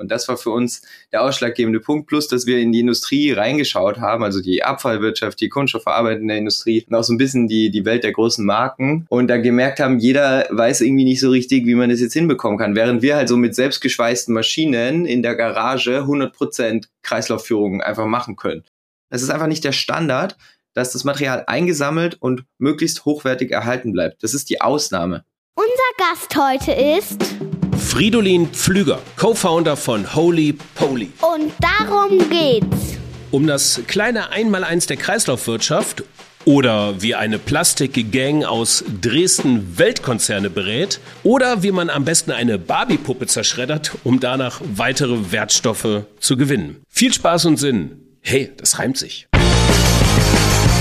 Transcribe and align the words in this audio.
Und 0.00 0.10
das 0.10 0.26
war 0.28 0.36
für 0.36 0.50
uns 0.50 0.82
der 1.12 1.22
ausschlaggebende 1.22 1.80
Punkt, 1.80 2.08
plus 2.08 2.28
dass 2.28 2.46
wir 2.46 2.58
in 2.58 2.72
die 2.72 2.80
Industrie 2.80 3.32
reingeschaut 3.32 3.98
haben, 3.98 4.24
also 4.24 4.40
die 4.40 4.64
Abfallwirtschaft, 4.64 5.40
die 5.40 5.48
kunststoffverarbeitende 5.48 6.36
Industrie 6.36 6.84
und 6.88 6.94
auch 6.94 7.04
so 7.04 7.12
ein 7.12 7.18
bisschen 7.18 7.46
die, 7.48 7.70
die 7.70 7.84
Welt 7.84 8.02
der 8.04 8.12
großen 8.12 8.44
Marken 8.44 9.06
und 9.08 9.28
da 9.28 9.36
gemerkt 9.36 9.80
haben, 9.80 9.98
jeder 9.98 10.46
weiß 10.50 10.80
irgendwie 10.80 11.04
nicht 11.04 11.20
so 11.20 11.30
richtig, 11.30 11.66
wie 11.66 11.74
man 11.74 11.90
das 11.90 12.00
jetzt 12.00 12.14
hinbekommen 12.14 12.58
kann, 12.58 12.74
während 12.74 13.02
wir 13.02 13.16
halt 13.16 13.28
so 13.28 13.36
mit 13.36 13.54
selbstgeschweißten 13.54 14.34
Maschinen 14.34 15.06
in 15.06 15.22
der 15.22 15.36
Garage 15.36 16.00
100% 16.00 16.86
Kreislaufführung 17.02 17.82
einfach 17.82 18.06
machen 18.06 18.36
können. 18.36 18.64
Das 19.10 19.22
ist 19.22 19.30
einfach 19.30 19.48
nicht 19.48 19.64
der 19.64 19.72
Standard, 19.72 20.36
dass 20.74 20.92
das 20.92 21.04
Material 21.04 21.44
eingesammelt 21.46 22.16
und 22.20 22.44
möglichst 22.58 23.04
hochwertig 23.04 23.50
erhalten 23.50 23.92
bleibt. 23.92 24.22
Das 24.22 24.34
ist 24.34 24.50
die 24.50 24.60
Ausnahme. 24.60 25.24
Unser 25.56 25.68
Gast 25.98 26.36
heute 26.36 26.72
ist 26.72 27.49
Fridolin 27.80 28.48
Pflüger, 28.48 29.00
Co-Founder 29.16 29.76
von 29.76 30.14
Holy 30.14 30.52
Poly. 30.74 31.10
und 31.34 31.52
darum 31.60 32.18
geht's. 32.30 32.98
Um 33.30 33.46
das 33.46 33.80
kleine 33.86 34.30
Einmaleins 34.30 34.86
der 34.86 34.96
Kreislaufwirtschaft 34.96 36.04
oder 36.44 37.00
wie 37.02 37.14
eine 37.14 37.38
Plastikgang 37.38 38.44
aus 38.44 38.84
Dresden 39.00 39.78
Weltkonzerne 39.78 40.50
berät 40.50 41.00
oder 41.22 41.62
wie 41.62 41.70
man 41.72 41.90
am 41.90 42.04
besten 42.04 42.32
eine 42.32 42.58
Barbie-Puppe 42.58 43.26
zerschreddert, 43.26 43.92
um 44.04 44.20
danach 44.20 44.60
weitere 44.74 45.32
Wertstoffe 45.32 46.04
zu 46.18 46.36
gewinnen. 46.36 46.82
Viel 46.88 47.12
Spaß 47.12 47.46
und 47.46 47.56
Sinn. 47.56 48.00
Hey, 48.20 48.52
das 48.56 48.78
reimt 48.78 48.98
sich. 48.98 49.26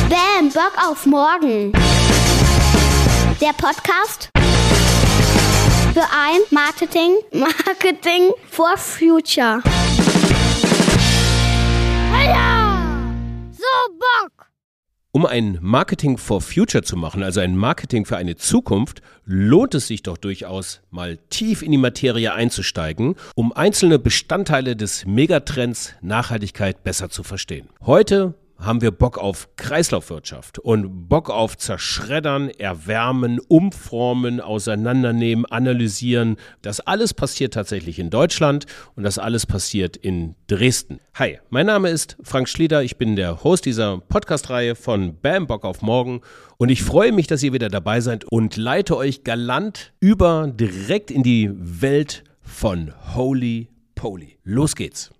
Bam, 0.09 0.49
Bock 0.53 0.73
auf 0.89 1.05
morgen. 1.05 1.71
Der 3.41 3.53
Podcast 3.53 4.29
für 5.99 6.05
ein 6.13 6.39
Marketing, 6.51 7.17
Marketing 7.33 8.31
for 8.49 8.77
Future. 8.77 9.61
Heya! 12.13 13.11
So 13.51 13.63
Bock! 13.99 14.47
Um 15.11 15.25
ein 15.25 15.57
Marketing 15.61 16.17
for 16.17 16.39
Future 16.39 16.83
zu 16.83 16.95
machen, 16.95 17.21
also 17.21 17.41
ein 17.41 17.57
Marketing 17.57 18.05
für 18.05 18.15
eine 18.15 18.37
Zukunft, 18.37 19.01
lohnt 19.25 19.75
es 19.75 19.87
sich 19.87 20.01
doch 20.01 20.17
durchaus, 20.17 20.79
mal 20.89 21.17
tief 21.29 21.61
in 21.63 21.71
die 21.71 21.77
Materie 21.77 22.33
einzusteigen, 22.33 23.15
um 23.35 23.51
einzelne 23.51 23.99
Bestandteile 23.99 24.77
des 24.77 25.05
Megatrends 25.05 25.95
Nachhaltigkeit 26.01 26.81
besser 26.85 27.09
zu 27.09 27.23
verstehen. 27.23 27.67
Heute 27.81 28.35
haben 28.59 28.81
wir 28.81 28.91
Bock 28.91 29.17
auf 29.17 29.49
Kreislaufwirtschaft 29.55 30.59
und 30.59 31.07
Bock 31.07 31.29
auf 31.29 31.57
Zerschreddern, 31.57 32.49
Erwärmen, 32.49 33.39
Umformen, 33.47 34.41
Auseinandernehmen, 34.41 35.45
Analysieren. 35.45 36.35
Das 36.61 36.79
alles 36.81 37.13
passiert 37.13 37.53
tatsächlich 37.53 37.99
in 37.99 38.09
Deutschland 38.09 38.65
und 38.95 39.03
das 39.03 39.17
alles 39.17 39.45
passiert 39.45 39.95
in 39.95 40.35
Dresden. 40.47 40.99
Hi, 41.15 41.39
mein 41.49 41.65
Name 41.65 41.89
ist 41.89 42.17
Frank 42.21 42.49
Schlieder. 42.49 42.83
Ich 42.83 42.97
bin 42.97 43.15
der 43.15 43.43
Host 43.43 43.65
dieser 43.65 43.99
Podcast-Reihe 43.99 44.75
von 44.75 45.17
Bam 45.21 45.47
Bock 45.47 45.63
auf 45.63 45.81
Morgen 45.81 46.21
und 46.57 46.69
ich 46.69 46.83
freue 46.83 47.11
mich, 47.11 47.27
dass 47.27 47.43
ihr 47.43 47.53
wieder 47.53 47.69
dabei 47.69 48.01
seid 48.01 48.25
und 48.25 48.57
leite 48.57 48.97
euch 48.97 49.23
galant 49.23 49.93
über 49.99 50.51
direkt 50.53 51.11
in 51.11 51.23
die 51.23 51.49
Welt 51.53 52.23
von 52.41 52.93
Holy 53.15 53.69
Poly. 53.95 54.37
Los 54.43 54.75
geht's. 54.75 55.11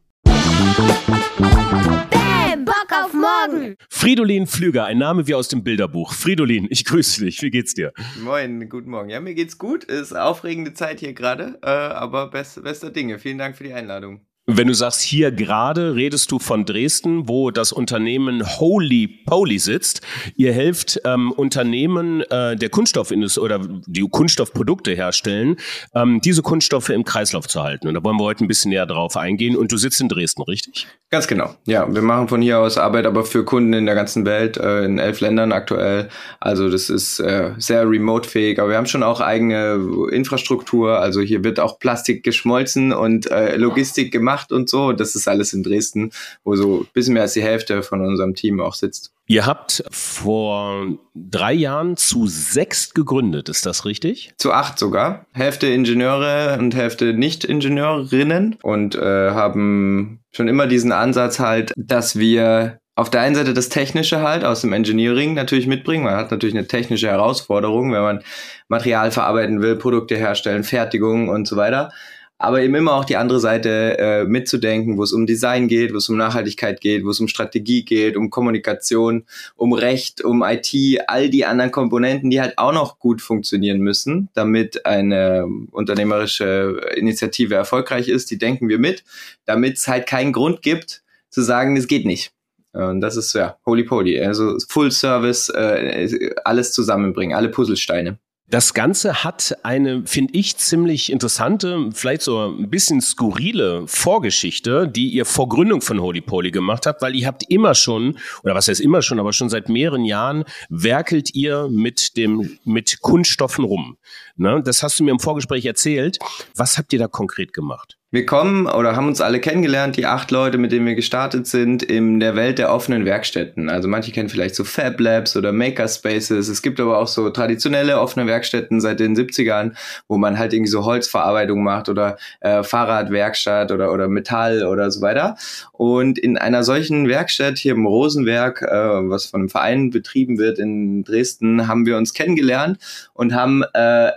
Morgen! 3.19 3.75
Fridolin 3.89 4.47
Pflüger, 4.47 4.85
ein 4.85 4.97
Name 4.97 5.27
wie 5.27 5.35
aus 5.35 5.49
dem 5.49 5.61
Bilderbuch. 5.61 6.13
Fridolin, 6.13 6.67
ich 6.69 6.85
grüße 6.85 7.25
dich. 7.25 7.41
Wie 7.41 7.49
geht's 7.49 7.73
dir? 7.73 7.91
Moin, 8.23 8.69
guten 8.69 8.89
Morgen. 8.89 9.09
Ja, 9.09 9.19
mir 9.19 9.33
geht's 9.33 9.57
gut. 9.57 9.83
Ist 9.83 10.13
aufregende 10.13 10.73
Zeit 10.73 11.01
hier 11.01 11.11
gerade, 11.11 11.59
äh, 11.61 11.67
aber 11.67 12.29
best, 12.29 12.63
bester 12.63 12.91
Dinge. 12.91 13.19
Vielen 13.19 13.37
Dank 13.37 13.57
für 13.57 13.65
die 13.65 13.73
Einladung. 13.73 14.25
Wenn 14.51 14.67
du 14.67 14.73
sagst 14.73 15.03
hier 15.03 15.31
gerade, 15.31 15.93
redest 15.93 16.31
du 16.31 16.39
von 16.39 16.65
Dresden, 16.65 17.29
wo 17.29 17.51
das 17.51 17.71
Unternehmen 17.71 18.43
Holy 18.59 19.07
Poly 19.07 19.59
sitzt. 19.59 20.01
Ihr 20.37 20.53
helft 20.53 20.99
ähm, 21.05 21.31
Unternehmen 21.31 22.21
äh, 22.21 22.55
der 22.55 22.69
Kunststoffindustrie 22.69 23.41
oder 23.41 23.59
die 23.85 24.01
Kunststoffprodukte 24.09 24.93
herstellen, 24.93 25.57
ähm, 25.93 26.19
diese 26.21 26.41
Kunststoffe 26.41 26.89
im 26.89 27.03
Kreislauf 27.03 27.47
zu 27.47 27.61
halten. 27.61 27.87
Und 27.87 27.93
da 27.93 28.03
wollen 28.03 28.17
wir 28.17 28.23
heute 28.23 28.43
ein 28.43 28.47
bisschen 28.47 28.71
näher 28.71 28.87
drauf 28.87 29.17
eingehen. 29.17 29.55
Und 29.55 29.71
du 29.71 29.77
sitzt 29.77 30.01
in 30.01 30.09
Dresden, 30.09 30.41
richtig? 30.41 30.87
Ganz 31.11 31.27
genau. 31.27 31.53
Ja, 31.65 31.87
wir 31.93 32.01
machen 32.01 32.27
von 32.27 32.41
hier 32.41 32.57
aus 32.57 32.79
Arbeit 32.79 33.05
aber 33.05 33.25
für 33.25 33.45
Kunden 33.45 33.73
in 33.73 33.85
der 33.85 33.93
ganzen 33.93 34.25
Welt, 34.25 34.57
äh, 34.57 34.83
in 34.83 34.97
elf 34.97 35.19
Ländern 35.19 35.51
aktuell. 35.51 36.09
Also 36.39 36.71
das 36.71 36.89
ist 36.89 37.19
äh, 37.19 37.51
sehr 37.59 37.87
remote-fähig, 37.87 38.59
aber 38.59 38.69
wir 38.69 38.77
haben 38.77 38.87
schon 38.87 39.03
auch 39.03 39.21
eigene 39.21 40.07
Infrastruktur. 40.11 40.99
Also 40.99 41.21
hier 41.21 41.43
wird 41.43 41.59
auch 41.59 41.77
Plastik 41.77 42.23
geschmolzen 42.23 42.93
und 42.93 43.29
äh, 43.29 43.55
Logistik 43.57 44.11
gemacht 44.11 44.38
und 44.51 44.69
so. 44.69 44.93
Das 44.93 45.15
ist 45.15 45.27
alles 45.27 45.53
in 45.53 45.63
Dresden, 45.63 46.11
wo 46.43 46.55
so 46.55 46.81
ein 46.81 46.87
bisschen 46.93 47.13
mehr 47.13 47.23
als 47.23 47.33
die 47.33 47.43
Hälfte 47.43 47.83
von 47.83 48.01
unserem 48.01 48.35
Team 48.35 48.59
auch 48.59 48.73
sitzt. 48.73 49.11
Ihr 49.27 49.45
habt 49.45 49.83
vor 49.91 50.87
drei 51.13 51.53
Jahren 51.53 51.97
zu 51.97 52.25
sechst 52.25 52.95
gegründet, 52.95 53.47
ist 53.47 53.63
das 53.63 53.85
richtig? 53.85 54.33
Zu 54.37 54.51
acht 54.51 54.79
sogar. 54.79 55.27
Hälfte 55.33 55.67
Ingenieure 55.67 56.57
und 56.57 56.73
Hälfte 56.73 57.13
Nicht-Ingenieurinnen 57.13 58.57
und 58.63 58.95
äh, 58.95 59.29
haben 59.29 60.19
schon 60.31 60.47
immer 60.47 60.65
diesen 60.65 60.91
Ansatz 60.91 61.39
halt, 61.39 61.73
dass 61.77 62.17
wir 62.17 62.79
auf 62.95 63.09
der 63.09 63.21
einen 63.21 63.35
Seite 63.35 63.53
das 63.53 63.69
Technische 63.69 64.21
halt 64.21 64.43
aus 64.43 64.61
dem 64.61 64.73
Engineering 64.73 65.35
natürlich 65.35 65.67
mitbringen. 65.67 66.03
Man 66.03 66.15
hat 66.15 66.31
natürlich 66.31 66.55
eine 66.55 66.67
technische 66.67 67.07
Herausforderung, 67.07 67.93
wenn 67.93 68.01
man 68.01 68.23
Material 68.67 69.11
verarbeiten 69.11 69.61
will, 69.61 69.75
Produkte 69.75 70.17
herstellen, 70.17 70.63
Fertigung 70.63 71.29
und 71.29 71.47
so 71.47 71.55
weiter 71.55 71.91
aber 72.39 72.61
eben 72.61 72.73
immer 72.73 72.93
auch 72.93 73.03
die 73.03 73.17
andere 73.17 73.41
Seite 73.41 73.97
äh, 73.99 74.23
mitzudenken, 74.23 74.97
wo 74.97 75.03
es 75.03 75.11
um 75.11 75.27
Design 75.27 75.67
geht, 75.67 75.93
wo 75.93 75.97
es 75.97 76.07
um 76.07 76.15
Nachhaltigkeit 76.15 76.79
geht, 76.79 77.03
wo 77.03 77.09
es 77.09 77.19
um 77.19 77.27
Strategie 77.27 77.83
geht, 77.83 78.15
um 78.15 78.29
Kommunikation, 78.29 79.25
um 79.57 79.73
Recht, 79.73 80.23
um 80.23 80.41
IT, 80.41 80.73
all 81.07 81.29
die 81.29 81.45
anderen 81.45 81.71
Komponenten, 81.71 82.29
die 82.29 82.39
halt 82.39 82.57
auch 82.57 82.71
noch 82.71 82.97
gut 82.97 83.21
funktionieren 83.21 83.81
müssen, 83.81 84.29
damit 84.33 84.85
eine 84.85 85.45
unternehmerische 85.71 86.79
Initiative 86.95 87.55
erfolgreich 87.55 88.07
ist. 88.07 88.31
Die 88.31 88.37
denken 88.37 88.69
wir 88.69 88.79
mit, 88.79 89.03
damit 89.45 89.75
es 89.77 89.89
halt 89.89 90.07
keinen 90.07 90.31
Grund 90.31 90.61
gibt 90.61 91.03
zu 91.29 91.41
sagen, 91.41 91.75
es 91.75 91.87
geht 91.87 92.05
nicht. 92.05 92.31
Und 92.71 93.01
das 93.01 93.17
ist 93.17 93.33
ja 93.33 93.57
Holy 93.65 93.83
Poly, 93.83 94.19
also 94.21 94.57
Full 94.69 94.91
Service, 94.91 95.49
äh, 95.49 96.29
alles 96.45 96.71
zusammenbringen, 96.71 97.35
alle 97.35 97.49
Puzzlesteine. 97.49 98.17
Das 98.49 98.73
Ganze 98.73 99.23
hat 99.23 99.55
eine, 99.61 100.07
finde 100.07 100.33
ich, 100.33 100.57
ziemlich 100.57 101.11
interessante, 101.11 101.91
vielleicht 101.93 102.23
so 102.23 102.47
ein 102.47 102.71
bisschen 102.71 102.99
skurrile 102.99 103.83
Vorgeschichte, 103.85 104.87
die 104.87 105.09
ihr 105.09 105.25
vor 105.25 105.47
Gründung 105.49 105.81
von 105.81 106.01
Holy 106.01 106.21
Poly 106.21 106.49
gemacht 106.49 106.87
habt, 106.87 107.03
weil 107.03 107.15
ihr 107.15 107.27
habt 107.27 107.43
immer 107.47 107.75
schon, 107.75 108.17
oder 108.41 108.55
was 108.55 108.67
heißt 108.67 108.81
immer 108.81 109.03
schon, 109.03 109.19
aber 109.19 109.33
schon 109.33 109.49
seit 109.49 109.69
mehreren 109.69 110.03
Jahren 110.03 110.45
werkelt 110.69 111.35
ihr 111.35 111.67
mit 111.69 112.17
dem, 112.17 112.57
mit 112.63 113.01
Kunststoffen 113.01 113.65
rum. 113.65 113.97
Ne? 114.35 114.63
Das 114.65 114.81
hast 114.81 114.99
du 114.99 115.03
mir 115.03 115.11
im 115.11 115.19
Vorgespräch 115.19 115.65
erzählt. 115.65 116.17
Was 116.55 116.79
habt 116.79 116.91
ihr 116.91 116.97
da 116.97 117.07
konkret 117.07 117.53
gemacht? 117.53 117.98
Wir 118.11 118.25
kommen 118.25 118.65
oder 118.65 118.95
haben 118.95 119.05
uns 119.05 119.21
alle 119.21 119.39
kennengelernt, 119.39 119.95
die 119.95 120.07
acht 120.07 120.31
Leute, 120.31 120.57
mit 120.57 120.71
denen 120.71 120.87
wir 120.87 120.95
gestartet 120.95 121.45
sind, 121.45 121.83
in 121.83 122.19
der 122.19 122.35
Welt 122.35 122.57
der 122.57 122.73
offenen 122.73 123.05
Werkstätten. 123.05 123.69
Also 123.69 123.87
manche 123.87 124.11
kennen 124.11 124.29
vielleicht 124.29 124.55
so 124.55 124.63
Fab 124.63 124.99
Labs 124.99 125.37
oder 125.37 125.51
Makerspaces. 125.51 126.47
Es 126.47 126.63
gibt 126.63 126.79
aber 126.79 126.97
auch 126.97 127.05
so 127.05 127.29
traditionelle 127.29 127.99
offene 127.99 128.25
Werkstätten 128.25 128.81
seit 128.81 128.99
den 128.99 129.15
70ern, 129.15 129.73
wo 130.07 130.17
man 130.17 130.39
halt 130.39 130.53
irgendwie 130.53 130.71
so 130.71 130.85
Holzverarbeitung 130.85 131.61
macht 131.61 131.87
oder 131.87 132.17
äh, 132.39 132.63
Fahrradwerkstatt 132.63 133.71
oder, 133.71 133.93
oder 133.93 134.07
Metall 134.07 134.65
oder 134.65 134.89
so 134.89 135.01
weiter. 135.01 135.35
Und 135.71 136.17
in 136.17 136.35
einer 136.35 136.63
solchen 136.63 137.07
Werkstatt 137.07 137.59
hier 137.59 137.73
im 137.73 137.85
Rosenwerk, 137.85 138.63
äh, 138.63 138.67
was 139.07 139.27
von 139.27 139.41
einem 139.41 139.49
Verein 139.49 139.91
betrieben 139.91 140.39
wird 140.39 140.57
in 140.57 141.03
Dresden, 141.03 141.67
haben 141.67 141.85
wir 141.85 141.95
uns 141.95 142.15
kennengelernt 142.15 142.79
und 143.13 143.35
haben 143.35 143.63
äh, 143.75 144.09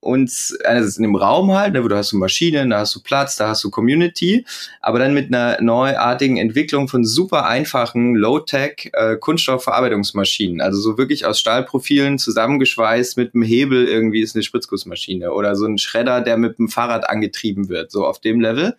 uns 0.00 0.58
einerseits 0.64 0.96
in 0.96 1.02
dem 1.02 1.14
Raum 1.14 1.52
halt, 1.52 1.74
ne, 1.74 1.84
wo 1.84 1.88
du 1.88 1.96
hast 1.96 2.12
du 2.12 2.16
Maschinen, 2.16 2.70
da 2.70 2.80
hast 2.80 2.94
du 2.94 3.00
Platz, 3.00 3.36
da 3.36 3.48
hast 3.48 3.62
du 3.62 3.70
Community, 3.70 4.46
aber 4.80 4.98
dann 4.98 5.12
mit 5.12 5.32
einer 5.32 5.60
neuartigen 5.60 6.38
Entwicklung 6.38 6.88
von 6.88 7.04
super 7.04 7.46
einfachen 7.46 8.14
Low-Tech 8.14 8.90
äh, 8.94 9.16
Kunststoffverarbeitungsmaschinen, 9.16 10.60
also 10.62 10.80
so 10.80 10.96
wirklich 10.96 11.26
aus 11.26 11.38
Stahlprofilen 11.38 12.18
zusammengeschweißt 12.18 13.18
mit 13.18 13.34
einem 13.34 13.42
Hebel 13.42 13.86
irgendwie 13.86 14.20
ist 14.20 14.34
eine 14.34 14.42
Spritzgussmaschine 14.42 15.32
oder 15.32 15.54
so 15.54 15.66
ein 15.66 15.78
Schredder, 15.78 16.22
der 16.22 16.38
mit 16.38 16.58
dem 16.58 16.68
Fahrrad 16.68 17.08
angetrieben 17.08 17.68
wird, 17.68 17.90
so 17.90 18.06
auf 18.06 18.20
dem 18.20 18.40
Level 18.40 18.76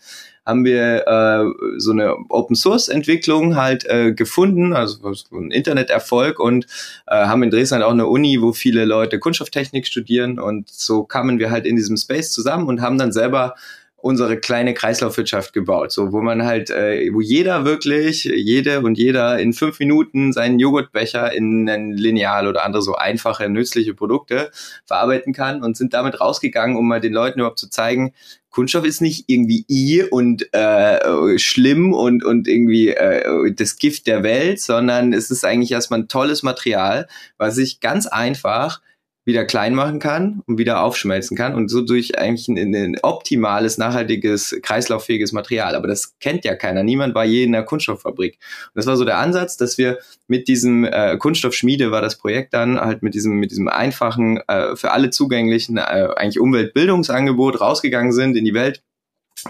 haben 0.51 0.65
wir 0.65 1.07
äh, 1.07 1.79
so 1.79 1.91
eine 1.91 2.15
Open 2.29 2.55
Source 2.55 2.89
Entwicklung 2.89 3.55
halt 3.55 3.85
äh, 3.85 4.13
gefunden, 4.13 4.73
also 4.73 5.13
so 5.13 5.37
ein 5.37 5.49
Interneterfolg 5.49 6.39
und 6.39 6.65
äh, 7.07 7.15
haben 7.15 7.41
in 7.41 7.51
Dresden 7.51 7.75
halt 7.75 7.85
auch 7.85 7.91
eine 7.91 8.07
Uni, 8.07 8.41
wo 8.41 8.51
viele 8.51 8.83
Leute 8.83 9.17
Kunststofftechnik 9.17 9.87
studieren 9.87 10.39
und 10.39 10.69
so 10.69 11.03
kamen 11.03 11.39
wir 11.39 11.51
halt 11.51 11.65
in 11.65 11.77
diesem 11.77 11.95
Space 11.95 12.33
zusammen 12.33 12.67
und 12.67 12.81
haben 12.81 12.97
dann 12.97 13.13
selber 13.13 13.55
unsere 14.01 14.37
kleine 14.37 14.73
Kreislaufwirtschaft 14.73 15.53
gebaut, 15.53 15.91
so 15.91 16.11
wo 16.11 16.21
man 16.21 16.43
halt, 16.43 16.69
äh, 16.69 17.09
wo 17.13 17.21
jeder 17.21 17.65
wirklich, 17.65 18.23
jede 18.23 18.81
und 18.81 18.97
jeder 18.97 19.39
in 19.39 19.53
fünf 19.53 19.79
Minuten 19.79 20.33
seinen 20.33 20.59
Joghurtbecher 20.59 21.31
in 21.31 21.69
ein 21.69 21.91
Lineal 21.91 22.47
oder 22.47 22.65
andere 22.65 22.81
so 22.81 22.95
einfache, 22.95 23.47
nützliche 23.47 23.93
Produkte 23.93 24.51
verarbeiten 24.85 25.33
kann 25.33 25.63
und 25.63 25.77
sind 25.77 25.93
damit 25.93 26.19
rausgegangen, 26.19 26.75
um 26.75 26.87
mal 26.87 26.99
den 26.99 27.13
Leuten 27.13 27.39
überhaupt 27.39 27.59
zu 27.59 27.69
zeigen, 27.69 28.13
Kunststoff 28.51 28.85
ist 28.85 29.01
nicht 29.01 29.25
irgendwie 29.27 29.65
i 29.69 30.03
und 30.03 30.53
äh, 30.53 31.39
schlimm 31.39 31.93
und, 31.93 32.23
und 32.23 32.47
irgendwie 32.47 32.89
äh, 32.89 33.53
das 33.53 33.77
Gift 33.77 34.07
der 34.07 34.23
Welt, 34.23 34.59
sondern 34.59 35.13
es 35.13 35.31
ist 35.31 35.45
eigentlich 35.45 35.71
erstmal 35.71 36.01
ein 36.01 36.07
tolles 36.09 36.43
Material, 36.43 37.07
was 37.37 37.55
sich 37.55 37.79
ganz 37.79 38.07
einfach 38.07 38.81
wieder 39.23 39.45
klein 39.45 39.75
machen 39.75 39.99
kann 39.99 40.41
und 40.47 40.57
wieder 40.57 40.81
aufschmelzen 40.83 41.37
kann 41.37 41.53
und 41.53 41.69
so 41.69 41.81
durch 41.81 42.17
eigentlich 42.17 42.47
ein, 42.47 42.57
ein, 42.57 42.97
optimales, 43.03 43.77
nachhaltiges, 43.77 44.57
kreislauffähiges 44.63 45.31
Material. 45.31 45.75
Aber 45.75 45.87
das 45.87 46.17
kennt 46.19 46.43
ja 46.43 46.55
keiner. 46.55 46.81
Niemand 46.81 47.13
war 47.13 47.25
je 47.25 47.43
in 47.43 47.53
einer 47.53 47.63
Kunststofffabrik. 47.63 48.39
Und 48.39 48.71
das 48.73 48.87
war 48.87 48.97
so 48.97 49.05
der 49.05 49.19
Ansatz, 49.19 49.57
dass 49.57 49.77
wir 49.77 49.99
mit 50.27 50.47
diesem 50.47 50.85
äh, 50.85 51.17
Kunststoffschmiede 51.17 51.91
war 51.91 52.01
das 52.01 52.17
Projekt 52.17 52.53
dann 52.53 52.79
halt 52.79 53.03
mit 53.03 53.13
diesem 53.13 53.33
mit 53.33 53.51
diesem 53.51 53.67
einfachen 53.67 54.37
äh, 54.47 54.75
für 54.75 54.91
alle 54.91 55.11
zugänglichen 55.11 55.77
äh, 55.77 55.81
eigentlich 56.15 56.39
Umweltbildungsangebot 56.39 57.61
rausgegangen 57.61 58.13
sind 58.13 58.35
in 58.35 58.45
die 58.45 58.55
Welt 58.55 58.81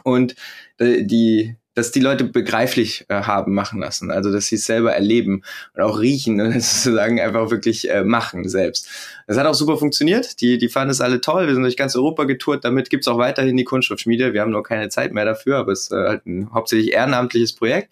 und 0.04 0.36
äh, 0.80 1.04
die 1.04 1.56
dass 1.82 1.92
die 1.92 2.00
Leute 2.00 2.26
begreiflich 2.26 3.06
äh, 3.10 3.24
haben 3.24 3.56
machen 3.56 3.80
lassen, 3.80 4.12
also 4.12 4.32
dass 4.32 4.46
sie 4.46 4.56
es 4.56 4.66
selber 4.66 4.94
erleben 4.94 5.42
und 5.74 5.82
auch 5.82 6.00
riechen 6.00 6.40
und 6.40 6.54
sozusagen 6.62 7.20
einfach 7.20 7.50
wirklich 7.50 7.90
äh, 7.90 8.04
machen 8.04 8.48
selbst. 8.48 8.88
Das 9.26 9.38
hat 9.38 9.48
auch 9.48 9.56
super 9.56 9.78
funktioniert. 9.78 10.42
Die, 10.42 10.60
die 10.60 10.70
fanden 10.70 10.92
es 10.92 11.02
alle 11.02 11.22
toll. 11.22 11.48
Wir 11.48 11.56
sind 11.56 11.64
durch 11.64 11.78
ganz 11.78 11.96
Europa 11.96 12.26
getourt. 12.26 12.64
Damit 12.64 12.92
gibt's 12.92 13.08
auch 13.08 13.18
weiterhin 13.18 13.58
die 13.58 13.64
Kunststoffschmiede. 13.64 14.34
Wir 14.34 14.42
haben 14.42 14.52
noch 14.52 14.62
keine 14.62 14.90
Zeit 14.90 15.12
mehr 15.12 15.26
dafür, 15.26 15.58
aber 15.58 15.72
es 15.72 15.84
ist 15.84 15.92
äh, 15.92 15.96
halt 15.96 16.26
ein 16.28 16.54
hauptsächlich 16.54 16.94
ehrenamtliches 16.94 17.54
Projekt. 17.54 17.90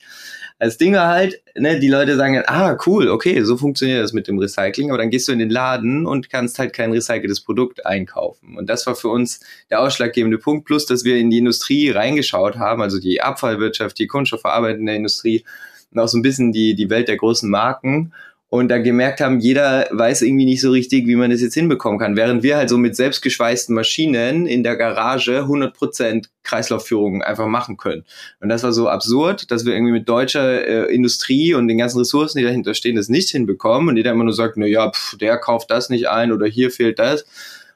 Das 0.62 0.78
Ding 0.78 0.94
war 0.94 1.08
halt, 1.08 1.42
ne, 1.56 1.80
die 1.80 1.88
Leute 1.88 2.18
sagen 2.18 2.44
ah, 2.46 2.78
cool, 2.86 3.08
okay, 3.08 3.42
so 3.44 3.56
funktioniert 3.56 4.04
das 4.04 4.12
mit 4.12 4.28
dem 4.28 4.38
Recycling, 4.38 4.90
aber 4.90 4.98
dann 4.98 5.10
gehst 5.10 5.30
du 5.30 5.32
in 5.32 5.40
den 5.40 5.50
Laden 5.50 6.06
und 6.06 6.30
kannst 6.30 6.60
halt 6.60 6.74
kein 6.74 6.92
recyceltes 6.92 7.40
Produkt 7.40 7.86
einkaufen. 7.86 8.58
Und 8.58 8.70
das 8.70 8.86
war 8.86 8.96
für 8.96 9.08
uns 9.08 9.40
der 9.70 9.80
ausschlaggebende 9.80 10.38
Punkt, 10.38 10.66
plus, 10.66 10.86
dass 10.86 11.06
wir 11.06 11.16
in 11.16 11.30
die 11.30 11.38
Industrie 11.38 11.92
reingeschaut 11.92 12.58
haben, 12.58 12.82
also 12.82 13.00
die 13.00 13.22
Abfallwirtschaft, 13.22 13.79
die 13.88 14.08
kunststoffverarbeitende 14.08 14.96
Industrie 14.96 15.44
und 15.92 16.00
auch 16.00 16.08
so 16.08 16.18
ein 16.18 16.22
bisschen 16.22 16.52
die, 16.52 16.76
die 16.76 16.90
Welt 16.90 17.08
der 17.08 17.18
großen 17.18 17.50
Marken 17.50 18.14
und 18.52 18.70
da 18.70 18.80
gemerkt 18.80 19.22
haben, 19.22 19.40
jeder 19.40 19.88
weiß 19.92 20.24
irgendwie 20.24 20.46
nicht 20.46 20.62
so 20.62 20.72
richtig, 20.72 21.06
wie 21.06 21.16
man 21.16 21.30
das 21.30 21.40
jetzt 21.40 21.54
hinbekommen 21.54 22.00
kann. 22.00 22.16
Während 22.16 22.42
wir 22.42 22.58
halt 22.58 22.70
so 22.70 22.80
mit 22.80 22.96
selbstgeschweißten 22.96 23.76
Maschinen 23.76 24.48
in 24.48 24.64
der 24.64 24.76
Garage 24.76 25.44
100% 25.44 26.26
Kreislaufführung 26.42 27.22
einfach 27.22 27.46
machen 27.46 27.78
können. 27.78 28.06
Und 28.40 28.50
das 28.50 28.64
war 28.64 28.74
so 28.74 28.90
absurd, 28.90 29.52
dass 29.52 29.66
wir 29.66 29.74
irgendwie 29.74 29.92
mit 29.92 30.10
deutscher 30.10 30.68
äh, 30.68 30.94
Industrie 30.94 31.54
und 31.54 31.68
den 31.68 31.78
ganzen 31.78 32.00
Ressourcen, 32.00 32.40
die 32.40 32.44
dahinter 32.44 32.74
stehen, 32.74 32.96
das 32.96 33.08
nicht 33.08 33.30
hinbekommen. 33.30 33.90
Und 33.90 33.98
jeder 33.98 34.12
immer 34.12 34.24
nur 34.24 34.34
sagt, 34.34 34.58
na 34.58 34.66
ja, 34.66 34.90
pff, 34.90 35.16
der 35.18 35.38
kauft 35.38 35.70
das 35.70 35.92
nicht 35.92 36.10
ein 36.10 36.32
oder 36.32 36.48
hier 36.48 36.72
fehlt 36.72 36.98
das. 36.98 37.26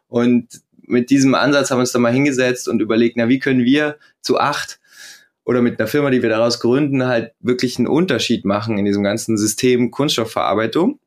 Und 0.07 0.47
mit 0.81 1.11
diesem 1.11 1.35
Ansatz 1.35 1.69
haben 1.69 1.77
wir 1.77 1.81
uns 1.81 1.91
dann 1.91 2.01
mal 2.01 2.11
hingesetzt 2.11 2.67
und 2.67 2.81
überlegt, 2.81 3.15
na, 3.15 3.29
wie 3.29 3.39
können 3.39 3.63
wir 3.63 3.97
zu 4.21 4.39
acht 4.39 4.79
oder 5.45 5.61
mit 5.61 5.79
einer 5.79 5.87
Firma, 5.87 6.09
die 6.09 6.21
wir 6.21 6.29
daraus 6.29 6.59
gründen, 6.59 7.05
halt 7.05 7.33
wirklich 7.39 7.77
einen 7.77 7.87
Unterschied 7.87 8.45
machen 8.45 8.77
in 8.77 8.85
diesem 8.85 9.03
ganzen 9.03 9.37
System 9.37 9.91
Kunststoffverarbeitung 9.91 10.99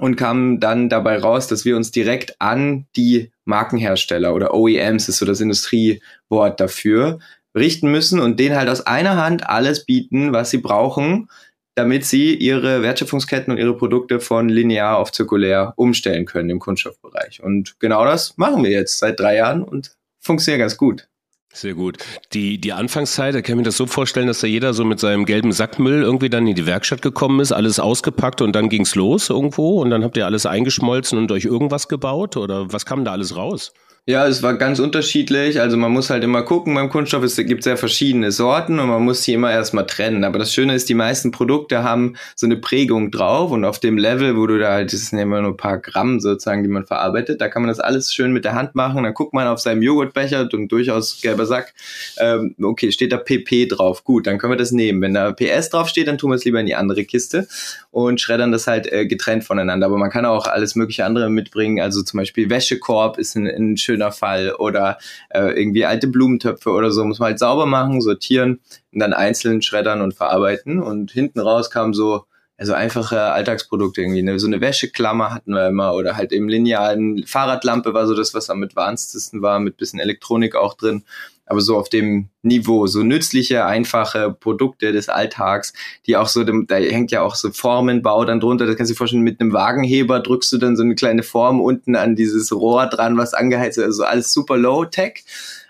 und 0.00 0.16
kamen 0.16 0.60
dann 0.60 0.88
dabei 0.88 1.18
raus, 1.18 1.46
dass 1.46 1.64
wir 1.64 1.76
uns 1.76 1.90
direkt 1.90 2.40
an 2.40 2.86
die 2.96 3.32
Markenhersteller 3.44 4.34
oder 4.34 4.54
OEMs 4.54 5.08
ist 5.08 5.18
so 5.18 5.26
das 5.26 5.40
Industriewort 5.40 6.60
dafür 6.60 7.18
richten 7.54 7.90
müssen 7.90 8.20
und 8.20 8.38
denen 8.38 8.56
halt 8.56 8.68
aus 8.68 8.86
einer 8.86 9.16
Hand 9.16 9.48
alles 9.48 9.84
bieten, 9.84 10.32
was 10.32 10.50
sie 10.50 10.58
brauchen, 10.58 11.28
damit 11.74 12.04
sie 12.04 12.34
ihre 12.34 12.82
Wertschöpfungsketten 12.82 13.52
und 13.52 13.58
ihre 13.58 13.76
Produkte 13.76 14.20
von 14.20 14.48
linear 14.48 14.96
auf 14.98 15.12
zirkulär 15.12 15.74
umstellen 15.76 16.24
können 16.24 16.50
im 16.50 16.58
Kunststoffbereich. 16.58 17.42
Und 17.42 17.78
genau 17.80 18.04
das 18.04 18.36
machen 18.36 18.62
wir 18.64 18.70
jetzt 18.70 18.98
seit 18.98 19.20
drei 19.20 19.36
Jahren 19.36 19.62
und 19.62 19.96
funktioniert 20.20 20.60
ganz 20.60 20.76
gut. 20.76 21.08
Sehr 21.56 21.72
gut. 21.72 21.96
Die, 22.34 22.58
die 22.58 22.74
Anfangszeit, 22.74 23.34
da 23.34 23.40
kann 23.40 23.54
ich 23.54 23.56
mir 23.56 23.62
das 23.62 23.78
so 23.78 23.86
vorstellen, 23.86 24.26
dass 24.26 24.40
da 24.40 24.46
jeder 24.46 24.74
so 24.74 24.84
mit 24.84 25.00
seinem 25.00 25.24
gelben 25.24 25.52
Sackmüll 25.52 26.02
irgendwie 26.02 26.28
dann 26.28 26.46
in 26.46 26.54
die 26.54 26.66
Werkstatt 26.66 27.00
gekommen 27.00 27.40
ist, 27.40 27.50
alles 27.50 27.80
ausgepackt 27.80 28.42
und 28.42 28.52
dann 28.52 28.68
ging's 28.68 28.94
los 28.94 29.30
irgendwo 29.30 29.80
und 29.80 29.88
dann 29.88 30.04
habt 30.04 30.18
ihr 30.18 30.26
alles 30.26 30.44
eingeschmolzen 30.44 31.16
und 31.16 31.32
euch 31.32 31.46
irgendwas 31.46 31.88
gebaut 31.88 32.36
oder 32.36 32.74
was 32.74 32.84
kam 32.84 33.06
da 33.06 33.12
alles 33.12 33.36
raus? 33.36 33.72
Ja, 34.08 34.24
es 34.28 34.40
war 34.40 34.54
ganz 34.54 34.78
unterschiedlich. 34.78 35.60
Also 35.60 35.76
man 35.76 35.90
muss 35.90 36.10
halt 36.10 36.22
immer 36.22 36.42
gucken 36.42 36.76
beim 36.76 36.88
Kunststoff. 36.90 37.24
Es 37.24 37.34
gibt 37.34 37.64
sehr 37.64 37.76
verschiedene 37.76 38.30
Sorten 38.30 38.78
und 38.78 38.88
man 38.88 39.02
muss 39.02 39.24
sie 39.24 39.32
immer 39.32 39.50
erstmal 39.50 39.84
trennen. 39.84 40.22
Aber 40.22 40.38
das 40.38 40.54
Schöne 40.54 40.76
ist, 40.76 40.88
die 40.88 40.94
meisten 40.94 41.32
Produkte 41.32 41.82
haben 41.82 42.14
so 42.36 42.46
eine 42.46 42.56
Prägung 42.56 43.10
drauf 43.10 43.50
und 43.50 43.64
auf 43.64 43.80
dem 43.80 43.98
Level, 43.98 44.36
wo 44.36 44.46
du 44.46 44.60
da 44.60 44.74
halt, 44.74 44.92
das 44.92 45.06
sind 45.06 45.18
immer 45.18 45.40
nur 45.40 45.50
ein 45.50 45.56
paar 45.56 45.78
Gramm 45.78 46.20
sozusagen, 46.20 46.62
die 46.62 46.68
man 46.68 46.86
verarbeitet, 46.86 47.40
da 47.40 47.48
kann 47.48 47.62
man 47.62 47.68
das 47.68 47.80
alles 47.80 48.14
schön 48.14 48.32
mit 48.32 48.44
der 48.44 48.54
Hand 48.54 48.76
machen. 48.76 49.02
Dann 49.02 49.12
guckt 49.12 49.34
man 49.34 49.48
auf 49.48 49.58
seinem 49.58 49.82
Joghurtbecher 49.82 50.48
und 50.52 50.68
durchaus 50.70 51.20
gelber 51.20 51.44
Sack, 51.44 51.74
ähm, 52.18 52.54
okay, 52.62 52.92
steht 52.92 53.10
da 53.10 53.16
PP 53.16 53.66
drauf. 53.66 54.04
Gut, 54.04 54.28
dann 54.28 54.38
können 54.38 54.52
wir 54.52 54.56
das 54.56 54.70
nehmen. 54.70 55.02
Wenn 55.02 55.14
da 55.14 55.32
PS 55.32 55.70
drauf 55.70 55.88
steht, 55.88 56.06
dann 56.06 56.16
tun 56.16 56.30
wir 56.30 56.36
es 56.36 56.44
lieber 56.44 56.60
in 56.60 56.66
die 56.66 56.76
andere 56.76 57.04
Kiste 57.04 57.48
und 57.90 58.20
schreddern 58.20 58.52
das 58.52 58.68
halt 58.68 58.86
äh, 58.86 59.04
getrennt 59.04 59.42
voneinander. 59.42 59.86
Aber 59.86 59.98
man 59.98 60.10
kann 60.10 60.26
auch 60.26 60.46
alles 60.46 60.76
mögliche 60.76 61.04
andere 61.04 61.28
mitbringen. 61.28 61.80
Also 61.80 62.04
zum 62.04 62.18
Beispiel 62.18 62.50
Wäschekorb 62.50 63.18
ist 63.18 63.34
ein, 63.34 63.48
ein 63.48 63.76
schöner 63.76 63.95
Fall 64.12 64.54
oder 64.58 64.98
äh, 65.30 65.58
irgendwie 65.58 65.84
alte 65.84 66.06
Blumentöpfe 66.06 66.70
oder 66.70 66.90
so, 66.90 67.04
muss 67.04 67.18
man 67.18 67.30
halt 67.30 67.38
sauber 67.38 67.66
machen, 67.66 68.00
sortieren 68.00 68.60
und 68.92 69.00
dann 69.00 69.12
einzeln 69.12 69.62
schreddern 69.62 70.00
und 70.00 70.14
verarbeiten 70.14 70.82
und 70.82 71.10
hinten 71.10 71.40
raus 71.40 71.70
kam 71.70 71.94
so 71.94 72.24
also 72.58 72.72
einfache 72.72 73.20
Alltagsprodukte 73.20 74.00
irgendwie. 74.00 74.22
Ne? 74.22 74.38
So 74.38 74.46
eine 74.46 74.60
Wäscheklammer 74.60 75.34
hatten 75.34 75.52
wir 75.52 75.68
immer 75.68 75.94
oder 75.94 76.16
halt 76.16 76.32
eben 76.32 76.48
linealen 76.48 77.26
Fahrradlampe 77.26 77.92
war 77.92 78.06
so 78.06 78.14
das, 78.14 78.32
was 78.32 78.48
am 78.48 78.62
advancedsten 78.62 79.42
war, 79.42 79.60
mit 79.60 79.76
bisschen 79.76 80.00
Elektronik 80.00 80.56
auch 80.56 80.74
drin 80.74 81.04
aber 81.46 81.60
so 81.60 81.76
auf 81.76 81.88
dem 81.88 82.28
Niveau, 82.42 82.86
so 82.86 83.02
nützliche, 83.02 83.64
einfache 83.64 84.32
Produkte 84.32 84.92
des 84.92 85.08
Alltags, 85.08 85.72
die 86.06 86.16
auch 86.16 86.28
so, 86.28 86.44
da 86.44 86.76
hängt 86.76 87.10
ja 87.10 87.22
auch 87.22 87.34
so 87.34 87.50
Formenbau 87.50 88.24
dann 88.24 88.40
drunter, 88.40 88.66
das 88.66 88.76
kannst 88.76 88.90
du 88.90 88.94
dir 88.94 88.98
vorstellen, 88.98 89.22
mit 89.22 89.40
einem 89.40 89.52
Wagenheber 89.52 90.20
drückst 90.20 90.52
du 90.52 90.58
dann 90.58 90.76
so 90.76 90.82
eine 90.82 90.94
kleine 90.94 91.22
Form 91.22 91.60
unten 91.60 91.96
an 91.96 92.16
dieses 92.16 92.52
Rohr 92.52 92.86
dran, 92.86 93.16
was 93.16 93.34
angeheizt 93.34 93.78
ist, 93.78 93.84
also 93.84 94.04
alles 94.04 94.32
super 94.32 94.56
low-tech 94.56 95.24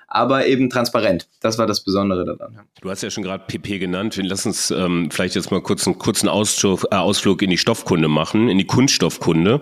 aber 0.08 0.46
eben 0.46 0.70
transparent. 0.70 1.28
Das 1.40 1.58
war 1.58 1.66
das 1.66 1.82
Besondere 1.82 2.24
daran. 2.24 2.60
Du 2.80 2.90
hast 2.90 3.02
ja 3.02 3.10
schon 3.10 3.22
gerade 3.22 3.44
PP 3.46 3.78
genannt. 3.78 4.18
Lass 4.22 4.46
uns 4.46 4.70
ähm, 4.70 5.10
vielleicht 5.10 5.34
jetzt 5.34 5.50
mal 5.50 5.60
kurz 5.60 5.86
einen 5.86 5.98
kurzen 5.98 6.28
äh, 6.28 6.30
Ausflug 6.30 7.42
in 7.42 7.50
die 7.50 7.58
Stoffkunde 7.58 8.08
machen, 8.08 8.48
in 8.48 8.58
die 8.58 8.66
Kunststoffkunde. 8.66 9.60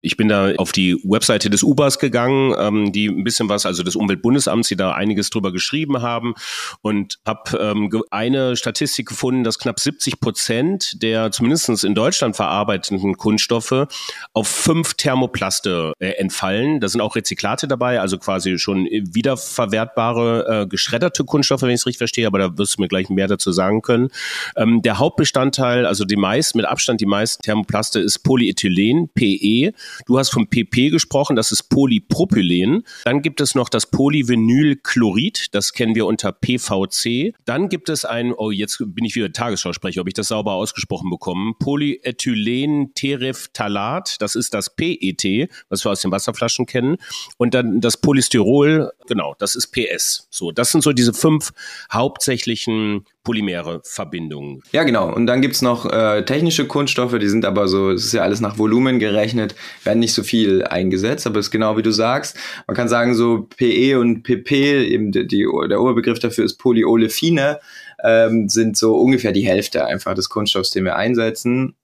Ich 0.00 0.16
bin 0.16 0.28
da 0.28 0.52
auf 0.56 0.70
die 0.70 0.94
Webseite 1.02 1.50
des 1.50 1.64
UBAs 1.64 1.98
gegangen, 1.98 2.54
ähm, 2.56 2.92
die 2.92 3.06
ein 3.06 3.24
bisschen 3.24 3.48
was, 3.48 3.66
also 3.66 3.82
des 3.82 3.96
Umweltbundesamts, 3.96 4.68
die 4.68 4.76
da 4.76 4.92
einiges 4.92 5.30
drüber 5.30 5.52
geschrieben 5.52 6.02
haben 6.02 6.34
und 6.82 7.18
habe 7.26 7.58
ähm, 7.58 7.90
eine 8.10 8.56
Statistik 8.56 9.08
gefunden, 9.08 9.42
dass 9.42 9.58
knapp 9.58 9.80
70 9.80 10.20
Prozent 10.20 11.02
der 11.02 11.32
zumindest 11.32 11.82
in 11.82 11.96
Deutschland 11.96 12.36
verarbeitenden 12.36 13.16
Kunststoffe 13.16 13.86
auf 14.32 14.46
fünf 14.46 14.94
Thermoplaste 14.94 15.92
äh, 15.98 16.10
entfallen. 16.10 16.78
Da 16.78 16.88
sind 16.88 17.00
auch 17.00 17.16
Rezyklate 17.16 17.66
dabei, 17.66 18.00
also 18.00 18.18
quasi 18.18 18.58
schon 18.58 18.84
wiederverwertbare, 18.84 20.62
äh, 20.62 20.66
geschredderte 20.66 21.24
Kunststoffe, 21.24 21.62
wenn 21.62 21.70
ich 21.70 21.80
es 21.80 21.86
richtig 21.86 21.98
verstehe, 21.98 22.28
aber 22.28 22.38
da 22.38 22.56
wirst 22.56 22.78
du 22.78 22.82
mir 22.82 22.88
gleich 22.88 23.08
mehr 23.08 23.26
dazu 23.26 23.50
sagen 23.50 23.82
können. 23.82 24.10
Ähm, 24.56 24.80
der 24.82 24.98
Hauptbestandteil, 24.98 25.86
also 25.86 26.04
die 26.04 26.16
meisten, 26.16 26.58
mit 26.58 26.66
Abstand 26.66 27.00
die 27.00 27.06
meisten 27.06 27.42
Thermoplaste 27.42 27.98
ist 27.98 28.20
Polyethylen, 28.20 29.08
PE. 29.08 29.72
Du 30.06 30.18
hast 30.18 30.30
vom 30.30 30.48
PP 30.48 30.90
gesprochen, 30.90 31.36
das 31.36 31.52
ist 31.52 31.64
Polypropylen. 31.64 32.84
Dann 33.04 33.22
gibt 33.22 33.40
es 33.40 33.54
noch 33.54 33.68
das 33.68 33.86
Polyvinylchlorid, 33.90 35.54
das 35.54 35.72
kennen 35.72 35.94
wir 35.94 36.06
unter 36.06 36.32
PVC. 36.32 37.34
Dann 37.44 37.68
gibt 37.68 37.88
es 37.88 38.04
ein, 38.04 38.32
oh, 38.32 38.50
jetzt 38.50 38.78
bin 38.78 39.04
ich 39.04 39.14
wieder 39.14 39.32
Tagesschausprecher, 39.32 40.00
ob 40.00 40.08
ich 40.08 40.14
das 40.14 40.28
sauber 40.28 40.52
ausgesprochen 40.52 41.10
bekomme, 41.10 41.52
Polyethylen 41.58 42.94
Terephthalat, 42.94 44.16
das 44.20 44.34
ist 44.34 44.54
das 44.54 44.74
PET, 44.74 45.50
was 45.68 45.84
wir 45.84 45.92
aus 45.92 46.02
den 46.02 46.10
Wasserflaschen 46.10 46.66
kennen. 46.66 46.96
Und 47.36 47.54
dann 47.54 47.80
das 47.80 47.96
Polystyrol, 47.96 48.92
genau, 49.06 49.34
das 49.38 49.54
ist 49.54 49.68
PS. 49.68 50.28
So, 50.30 50.52
das 50.52 50.70
sind 50.70 50.82
so 50.82 50.92
diese 50.92 51.12
fünf 51.12 51.52
hauptsächlichen 51.92 53.04
polymere 53.24 53.80
Verbindungen. 53.84 54.62
Ja, 54.72 54.84
genau. 54.84 55.12
Und 55.12 55.26
dann 55.26 55.42
gibt's 55.42 55.60
noch 55.60 55.84
äh, 55.84 56.24
technische 56.24 56.66
Kunststoffe, 56.66 57.18
die 57.18 57.28
sind 57.28 57.44
aber 57.44 57.68
so, 57.68 57.90
es 57.90 58.06
ist 58.06 58.12
ja 58.12 58.22
alles 58.22 58.40
nach 58.40 58.58
Volumen 58.58 58.98
gerechnet, 58.98 59.54
werden 59.84 59.98
nicht 59.98 60.14
so 60.14 60.22
viel 60.22 60.64
eingesetzt, 60.64 61.26
aber 61.26 61.38
es 61.38 61.46
ist 61.46 61.50
genau 61.50 61.76
wie 61.76 61.82
du 61.82 61.90
sagst. 61.90 62.36
Man 62.66 62.76
kann 62.76 62.88
sagen, 62.88 63.14
so 63.14 63.46
PE 63.56 63.98
und 63.98 64.22
PP, 64.22 64.86
eben 64.86 65.12
die, 65.12 65.26
die 65.26 65.46
der 65.68 65.80
Oberbegriff 65.80 66.18
dafür 66.18 66.44
ist 66.44 66.56
Polyolefine, 66.56 67.60
ähm, 68.02 68.48
sind 68.48 68.76
so 68.76 68.96
ungefähr 68.96 69.32
die 69.32 69.46
Hälfte 69.46 69.84
einfach 69.84 70.14
des 70.14 70.28
Kunststoffs, 70.28 70.70
den 70.70 70.84
wir 70.84 70.96
einsetzen 70.96 71.74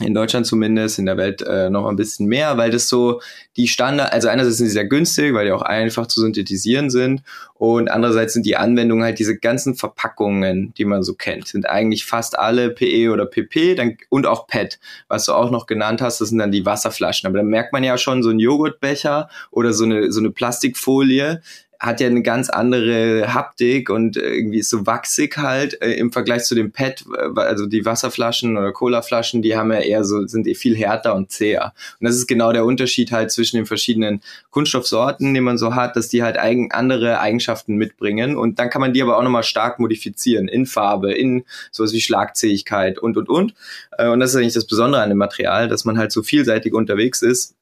in 0.00 0.14
Deutschland 0.14 0.46
zumindest, 0.46 0.98
in 0.98 1.06
der 1.06 1.16
Welt 1.16 1.42
äh, 1.42 1.70
noch 1.70 1.86
ein 1.86 1.96
bisschen 1.96 2.26
mehr, 2.26 2.56
weil 2.56 2.70
das 2.70 2.88
so 2.88 3.20
die 3.56 3.68
Standard, 3.68 4.12
also 4.12 4.28
einerseits 4.28 4.58
sind 4.58 4.66
sie 4.66 4.72
sehr 4.72 4.86
günstig, 4.86 5.34
weil 5.34 5.46
die 5.46 5.52
auch 5.52 5.62
einfach 5.62 6.06
zu 6.06 6.20
synthetisieren 6.20 6.90
sind 6.90 7.22
und 7.54 7.90
andererseits 7.90 8.34
sind 8.34 8.44
die 8.44 8.56
Anwendungen 8.56 9.04
halt 9.04 9.18
diese 9.18 9.38
ganzen 9.38 9.74
Verpackungen, 9.74 10.74
die 10.74 10.84
man 10.84 11.02
so 11.02 11.14
kennt, 11.14 11.48
sind 11.48 11.68
eigentlich 11.68 12.04
fast 12.04 12.38
alle 12.38 12.70
PE 12.70 13.10
oder 13.10 13.26
PP 13.26 13.74
dann, 13.74 13.96
und 14.08 14.26
auch 14.26 14.46
PET, 14.46 14.78
was 15.08 15.24
du 15.24 15.32
auch 15.32 15.50
noch 15.50 15.66
genannt 15.66 16.02
hast, 16.02 16.20
das 16.20 16.28
sind 16.28 16.38
dann 16.38 16.52
die 16.52 16.66
Wasserflaschen, 16.66 17.26
aber 17.26 17.38
da 17.38 17.44
merkt 17.44 17.72
man 17.72 17.84
ja 17.84 17.96
schon 17.96 18.22
so 18.22 18.30
ein 18.30 18.38
Joghurtbecher 18.38 19.28
oder 19.50 19.72
so 19.72 19.84
eine, 19.84 20.12
so 20.12 20.20
eine 20.20 20.30
Plastikfolie, 20.30 21.40
hat 21.78 22.00
ja 22.00 22.06
eine 22.06 22.22
ganz 22.22 22.50
andere 22.50 23.32
Haptik 23.34 23.90
und 23.90 24.16
irgendwie 24.16 24.58
ist 24.58 24.70
so 24.70 24.86
wachsig 24.86 25.36
halt 25.36 25.80
äh, 25.82 25.92
im 25.92 26.12
Vergleich 26.12 26.44
zu 26.44 26.54
dem 26.54 26.72
PET, 26.72 27.04
äh, 27.14 27.40
also 27.40 27.66
die 27.66 27.84
Wasserflaschen 27.84 28.56
oder 28.56 28.72
Colaflaschen, 28.72 29.42
die 29.42 29.56
haben 29.56 29.72
ja 29.72 29.80
eher 29.80 30.04
so, 30.04 30.26
sind 30.26 30.46
eh 30.46 30.54
viel 30.54 30.76
härter 30.76 31.14
und 31.14 31.30
zäher. 31.30 31.72
Und 32.00 32.06
das 32.06 32.16
ist 32.16 32.26
genau 32.26 32.52
der 32.52 32.64
Unterschied 32.64 33.12
halt 33.12 33.30
zwischen 33.30 33.56
den 33.56 33.66
verschiedenen 33.66 34.22
Kunststoffsorten, 34.50 35.34
die 35.34 35.40
man 35.40 35.58
so 35.58 35.74
hat, 35.74 35.96
dass 35.96 36.08
die 36.08 36.22
halt 36.22 36.38
eigen, 36.38 36.72
andere 36.72 37.20
Eigenschaften 37.20 37.76
mitbringen 37.76 38.36
und 38.36 38.58
dann 38.58 38.70
kann 38.70 38.80
man 38.80 38.92
die 38.92 39.02
aber 39.02 39.18
auch 39.18 39.22
nochmal 39.22 39.42
stark 39.42 39.78
modifizieren 39.78 40.48
in 40.48 40.66
Farbe, 40.66 41.12
in 41.12 41.44
sowas 41.70 41.92
wie 41.92 42.00
Schlagzähigkeit 42.00 42.98
und 42.98 43.16
und 43.16 43.28
und. 43.28 43.54
Äh, 43.98 44.08
und 44.08 44.20
das 44.20 44.30
ist 44.30 44.36
eigentlich 44.36 44.54
das 44.54 44.66
Besondere 44.66 45.02
an 45.02 45.10
dem 45.10 45.18
Material, 45.18 45.68
dass 45.68 45.84
man 45.84 45.98
halt 45.98 46.12
so 46.12 46.22
vielseitig 46.22 46.72
unterwegs 46.72 47.22
ist 47.22 47.54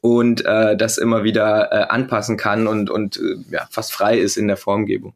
und 0.00 0.44
äh, 0.44 0.76
das 0.76 0.98
immer 0.98 1.24
wieder 1.24 1.72
äh, 1.72 1.86
anpassen 1.88 2.36
kann 2.36 2.66
und, 2.66 2.90
und 2.90 3.16
äh, 3.16 3.36
ja, 3.50 3.66
fast 3.70 3.92
frei 3.92 4.18
ist 4.18 4.36
in 4.36 4.48
der 4.48 4.56
Formgebung. 4.56 5.14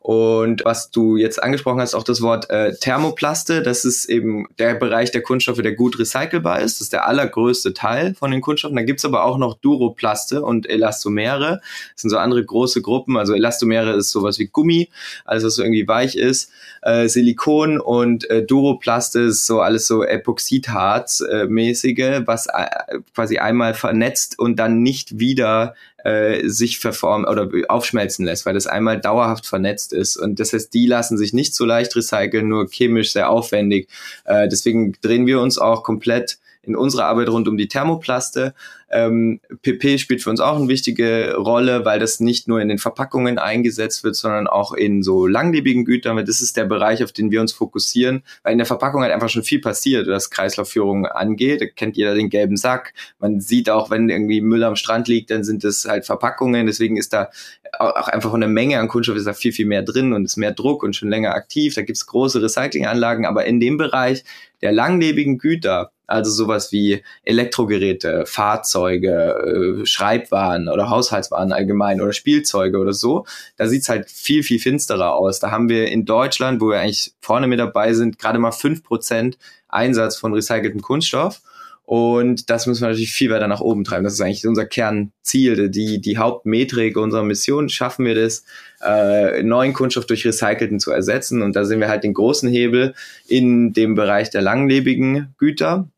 Und 0.00 0.64
was 0.64 0.90
du 0.90 1.16
jetzt 1.16 1.42
angesprochen 1.42 1.80
hast, 1.80 1.94
auch 1.94 2.02
das 2.02 2.20
Wort 2.20 2.50
äh, 2.50 2.74
Thermoplaste, 2.74 3.62
das 3.62 3.84
ist 3.84 4.04
eben 4.06 4.46
der 4.58 4.74
Bereich 4.74 5.10
der 5.10 5.22
Kunststoffe, 5.22 5.62
der 5.62 5.72
gut 5.72 5.98
recycelbar 5.98 6.60
ist. 6.60 6.76
Das 6.76 6.82
ist 6.82 6.92
der 6.92 7.06
allergrößte 7.06 7.72
Teil 7.72 8.14
von 8.14 8.30
den 8.30 8.40
Kunststoffen. 8.40 8.76
Da 8.76 8.82
gibt's 8.82 9.04
aber 9.04 9.24
auch 9.24 9.38
noch 9.38 9.54
Duroplaste 9.54 10.42
und 10.42 10.68
Elastomere. 10.68 11.60
Das 11.94 12.02
sind 12.02 12.10
so 12.10 12.18
andere 12.18 12.44
große 12.44 12.82
Gruppen. 12.82 13.16
Also 13.16 13.32
Elastomere 13.32 13.92
ist 13.92 14.10
sowas 14.10 14.38
wie 14.38 14.46
Gummi, 14.46 14.90
alles 15.24 15.44
was 15.44 15.54
so 15.54 15.62
irgendwie 15.62 15.88
weich 15.88 16.16
ist. 16.16 16.50
Äh, 16.82 17.08
Silikon 17.08 17.80
und 17.80 18.28
äh, 18.28 18.44
Duroplaste 18.44 19.20
ist 19.20 19.46
so 19.46 19.60
alles 19.60 19.86
so 19.86 20.04
Epoxidharz-mäßige, 20.04 21.98
äh, 21.98 22.26
was 22.26 22.46
äh, 22.46 22.98
quasi 23.14 23.38
einmal 23.38 23.72
vernetzt 23.72 24.03
vernetzt 24.04 24.38
und 24.38 24.58
dann 24.58 24.82
nicht 24.82 25.18
wieder 25.18 25.74
äh, 26.04 26.46
sich 26.48 26.78
verformen 26.78 27.26
oder 27.26 27.48
aufschmelzen 27.68 28.24
lässt, 28.24 28.44
weil 28.44 28.54
das 28.54 28.66
einmal 28.66 29.00
dauerhaft 29.00 29.46
vernetzt 29.46 29.92
ist. 29.92 30.16
Und 30.16 30.40
das 30.40 30.52
heißt, 30.52 30.72
die 30.74 30.86
lassen 30.86 31.16
sich 31.16 31.32
nicht 31.32 31.54
so 31.54 31.64
leicht 31.64 31.96
recyceln, 31.96 32.48
nur 32.48 32.68
chemisch 32.68 33.12
sehr 33.12 33.30
aufwendig. 33.30 33.88
Äh, 34.24 34.48
deswegen 34.48 34.92
drehen 35.00 35.26
wir 35.26 35.40
uns 35.40 35.58
auch 35.58 35.82
komplett 35.82 36.38
in 36.66 36.76
unserer 36.76 37.06
Arbeit 37.06 37.28
rund 37.28 37.48
um 37.48 37.56
die 37.56 37.68
Thermoplaste. 37.68 38.54
Ähm, 38.90 39.40
PP 39.62 39.98
spielt 39.98 40.22
für 40.22 40.30
uns 40.30 40.40
auch 40.40 40.56
eine 40.56 40.68
wichtige 40.68 41.34
Rolle, 41.36 41.84
weil 41.84 41.98
das 41.98 42.20
nicht 42.20 42.46
nur 42.46 42.60
in 42.60 42.68
den 42.68 42.78
Verpackungen 42.78 43.38
eingesetzt 43.38 44.04
wird, 44.04 44.14
sondern 44.14 44.46
auch 44.46 44.72
in 44.72 45.02
so 45.02 45.26
langlebigen 45.26 45.84
Gütern. 45.84 46.24
Das 46.24 46.40
ist 46.40 46.56
der 46.56 46.64
Bereich, 46.64 47.02
auf 47.02 47.10
den 47.10 47.30
wir 47.30 47.40
uns 47.40 47.52
fokussieren, 47.52 48.22
weil 48.42 48.52
in 48.52 48.58
der 48.58 48.66
Verpackung 48.66 49.02
halt 49.02 49.12
einfach 49.12 49.28
schon 49.28 49.42
viel 49.42 49.60
passiert, 49.60 50.06
was 50.06 50.30
Kreislaufführung 50.30 51.06
angeht. 51.06 51.60
Da 51.60 51.66
kennt 51.66 51.96
jeder 51.96 52.14
den 52.14 52.30
gelben 52.30 52.56
Sack. 52.56 52.94
Man 53.18 53.40
sieht 53.40 53.68
auch, 53.68 53.90
wenn 53.90 54.08
irgendwie 54.08 54.40
Müll 54.40 54.62
am 54.62 54.76
Strand 54.76 55.08
liegt, 55.08 55.30
dann 55.30 55.42
sind 55.42 55.64
das 55.64 55.86
halt 55.86 56.06
Verpackungen. 56.06 56.66
Deswegen 56.66 56.96
ist 56.96 57.12
da 57.12 57.30
auch 57.78 58.08
einfach 58.08 58.38
der 58.38 58.48
Menge 58.48 58.78
an 58.78 58.88
Kunststoff 58.88 59.16
ist 59.16 59.26
da 59.26 59.32
viel, 59.32 59.52
viel 59.52 59.66
mehr 59.66 59.82
drin 59.82 60.12
und 60.12 60.24
ist 60.24 60.36
mehr 60.36 60.52
Druck 60.52 60.82
und 60.82 60.96
schon 60.96 61.08
länger 61.08 61.34
aktiv. 61.34 61.74
Da 61.74 61.82
gibt's 61.82 62.06
große 62.06 62.42
Recyclinganlagen, 62.42 63.26
aber 63.26 63.44
in 63.44 63.60
dem 63.60 63.76
Bereich 63.76 64.24
der 64.64 64.72
langlebigen 64.72 65.36
Güter, 65.36 65.92
also 66.06 66.30
sowas 66.30 66.72
wie 66.72 67.02
Elektrogeräte, 67.22 68.24
Fahrzeuge, 68.26 69.82
äh, 69.82 69.86
Schreibwaren 69.86 70.68
oder 70.68 70.88
Haushaltswaren 70.88 71.52
allgemein 71.52 72.00
oder 72.00 72.14
Spielzeuge 72.14 72.78
oder 72.78 72.94
so. 72.94 73.26
Da 73.58 73.68
sieht's 73.68 73.90
halt 73.90 74.10
viel, 74.10 74.42
viel 74.42 74.58
finsterer 74.58 75.12
aus. 75.14 75.38
Da 75.38 75.50
haben 75.50 75.68
wir 75.68 75.88
in 75.88 76.06
Deutschland, 76.06 76.62
wo 76.62 76.70
wir 76.70 76.80
eigentlich 76.80 77.12
vorne 77.20 77.46
mit 77.46 77.60
dabei 77.60 77.92
sind, 77.92 78.18
gerade 78.18 78.38
mal 78.38 78.52
fünf 78.52 78.82
Prozent 78.82 79.38
Einsatz 79.68 80.16
von 80.16 80.32
recyceltem 80.32 80.80
Kunststoff. 80.80 81.42
Und 81.86 82.48
das 82.48 82.66
müssen 82.66 82.82
wir 82.82 82.88
natürlich 82.88 83.12
viel 83.12 83.30
weiter 83.30 83.46
nach 83.46 83.60
oben 83.60 83.84
treiben. 83.84 84.04
Das 84.04 84.14
ist 84.14 84.20
eigentlich 84.22 84.46
unser 84.46 84.64
Kernziel, 84.64 85.68
die, 85.68 86.00
die 86.00 86.16
Hauptmetrik 86.16 86.96
unserer 86.96 87.22
Mission. 87.22 87.68
Schaffen 87.68 88.06
wir 88.06 88.14
das, 88.14 88.44
äh, 88.82 89.42
neuen 89.42 89.74
Kunststoff 89.74 90.06
durch 90.06 90.24
recycelten 90.24 90.80
zu 90.80 90.92
ersetzen? 90.92 91.42
Und 91.42 91.56
da 91.56 91.66
sehen 91.66 91.80
wir 91.80 91.88
halt 91.88 92.02
den 92.02 92.14
großen 92.14 92.48
Hebel 92.48 92.94
in 93.28 93.74
dem 93.74 93.94
Bereich 93.94 94.30
der 94.30 94.40
langlebigen 94.40 95.34
Güter. 95.36 95.88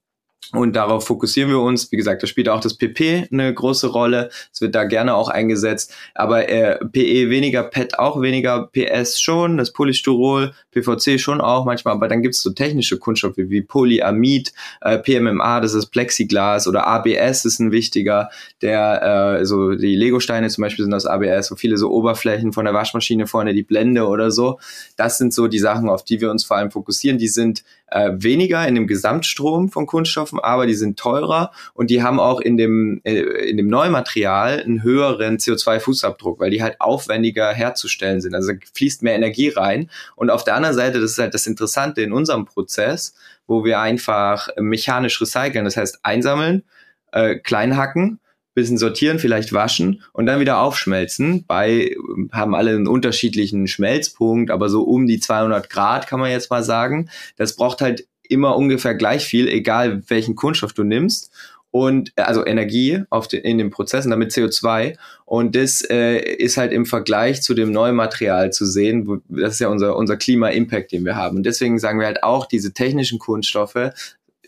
Und 0.52 0.76
darauf 0.76 1.06
fokussieren 1.06 1.50
wir 1.50 1.60
uns. 1.60 1.90
Wie 1.90 1.96
gesagt, 1.96 2.22
da 2.22 2.26
spielt 2.26 2.48
auch 2.48 2.60
das 2.60 2.74
PP 2.74 3.28
eine 3.32 3.52
große 3.52 3.88
Rolle. 3.88 4.30
Es 4.52 4.60
wird 4.60 4.76
da 4.76 4.84
gerne 4.84 5.14
auch 5.14 5.28
eingesetzt. 5.28 5.92
Aber 6.14 6.48
äh, 6.48 6.78
PE 6.78 7.30
weniger, 7.30 7.64
PET 7.64 7.98
auch 7.98 8.20
weniger, 8.22 8.68
PS 8.72 9.20
schon, 9.20 9.56
das 9.56 9.72
Polystyrol, 9.72 10.52
PVC 10.70 11.18
schon 11.18 11.40
auch 11.40 11.64
manchmal. 11.64 11.94
Aber 11.94 12.06
dann 12.06 12.22
gibt 12.22 12.36
es 12.36 12.42
so 12.42 12.50
technische 12.50 12.98
Kunststoffe 12.98 13.38
wie 13.38 13.60
Polyamid, 13.60 14.52
äh, 14.82 14.98
PMMA, 14.98 15.60
das 15.60 15.74
ist 15.74 15.86
Plexiglas 15.86 16.68
oder 16.68 16.86
ABS 16.86 17.44
ist 17.44 17.58
ein 17.58 17.72
wichtiger. 17.72 18.30
Der, 18.62 19.38
äh, 19.40 19.44
so 19.44 19.74
die 19.74 19.96
Legosteine 19.96 20.48
zum 20.48 20.62
Beispiel 20.62 20.84
sind 20.84 20.94
aus 20.94 21.06
ABS, 21.06 21.48
so 21.48 21.56
viele 21.56 21.76
so 21.76 21.90
Oberflächen 21.90 22.52
von 22.52 22.64
der 22.64 22.74
Waschmaschine 22.74 23.26
vorne, 23.26 23.52
die 23.52 23.64
Blende 23.64 24.06
oder 24.06 24.30
so. 24.30 24.60
Das 24.96 25.18
sind 25.18 25.34
so 25.34 25.48
die 25.48 25.58
Sachen, 25.58 25.88
auf 25.88 26.04
die 26.04 26.20
wir 26.20 26.30
uns 26.30 26.44
vor 26.44 26.56
allem 26.56 26.70
fokussieren. 26.70 27.18
Die 27.18 27.28
sind 27.28 27.64
äh, 27.88 28.10
weniger 28.14 28.66
in 28.66 28.74
dem 28.74 28.86
Gesamtstrom 28.86 29.70
von 29.70 29.86
Kunststoffen, 29.86 30.40
aber 30.40 30.66
die 30.66 30.74
sind 30.74 30.98
teurer 30.98 31.52
und 31.74 31.90
die 31.90 32.02
haben 32.02 32.18
auch 32.18 32.40
in 32.40 32.56
dem, 32.56 33.00
äh, 33.04 33.20
in 33.20 33.56
dem 33.56 33.68
Neumaterial 33.68 34.60
einen 34.60 34.82
höheren 34.82 35.38
CO2-Fußabdruck, 35.38 36.40
weil 36.40 36.50
die 36.50 36.62
halt 36.62 36.80
aufwendiger 36.80 37.52
herzustellen 37.52 38.20
sind. 38.20 38.34
Also 38.34 38.52
fließt 38.74 39.02
mehr 39.02 39.14
Energie 39.14 39.48
rein. 39.48 39.90
Und 40.16 40.30
auf 40.30 40.44
der 40.44 40.56
anderen 40.56 40.74
Seite, 40.74 41.00
das 41.00 41.12
ist 41.12 41.18
halt 41.18 41.34
das 41.34 41.46
Interessante 41.46 42.02
in 42.02 42.12
unserem 42.12 42.44
Prozess, 42.44 43.14
wo 43.46 43.64
wir 43.64 43.80
einfach 43.80 44.48
mechanisch 44.58 45.20
recyceln, 45.20 45.64
das 45.64 45.76
heißt 45.76 46.00
einsammeln, 46.02 46.64
äh, 47.12 47.36
klein 47.36 47.76
hacken 47.76 48.18
bisschen 48.56 48.78
sortieren, 48.78 49.18
vielleicht 49.18 49.52
waschen 49.52 50.02
und 50.12 50.26
dann 50.26 50.40
wieder 50.40 50.60
aufschmelzen. 50.60 51.44
Bei 51.46 51.94
haben 52.32 52.54
alle 52.54 52.70
einen 52.70 52.88
unterschiedlichen 52.88 53.68
Schmelzpunkt, 53.68 54.50
aber 54.50 54.70
so 54.70 54.82
um 54.82 55.06
die 55.06 55.20
200 55.20 55.68
Grad 55.70 56.06
kann 56.08 56.18
man 56.18 56.30
jetzt 56.30 56.50
mal 56.50 56.64
sagen. 56.64 57.10
Das 57.36 57.54
braucht 57.54 57.82
halt 57.82 58.08
immer 58.28 58.56
ungefähr 58.56 58.94
gleich 58.94 59.26
viel, 59.26 59.46
egal 59.46 60.02
welchen 60.08 60.34
Kunststoff 60.34 60.72
du 60.72 60.84
nimmst 60.84 61.30
und 61.70 62.12
also 62.16 62.46
Energie 62.46 63.02
auf 63.10 63.28
den, 63.28 63.42
in 63.42 63.58
den 63.58 63.68
Prozessen, 63.68 64.10
damit 64.10 64.32
CO2 64.32 64.96
und 65.26 65.54
das 65.54 65.82
äh, 65.82 66.18
ist 66.18 66.56
halt 66.56 66.72
im 66.72 66.86
Vergleich 66.86 67.42
zu 67.42 67.52
dem 67.52 67.70
neuen 67.70 67.94
Material 67.94 68.52
zu 68.54 68.64
sehen, 68.64 69.06
wo, 69.06 69.18
das 69.28 69.54
ist 69.54 69.60
ja 69.60 69.68
unser 69.68 69.96
unser 69.96 70.16
Klima-Impact, 70.16 70.92
den 70.92 71.04
wir 71.04 71.14
haben 71.14 71.36
und 71.36 71.42
deswegen 71.44 71.78
sagen 71.78 72.00
wir 72.00 72.06
halt 72.06 72.22
auch, 72.22 72.46
diese 72.46 72.72
technischen 72.72 73.18
Kunststoffe 73.18 73.90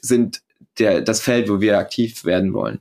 sind 0.00 0.40
der 0.78 1.02
das 1.02 1.20
Feld, 1.20 1.50
wo 1.50 1.60
wir 1.60 1.76
aktiv 1.78 2.24
werden 2.24 2.54
wollen. 2.54 2.80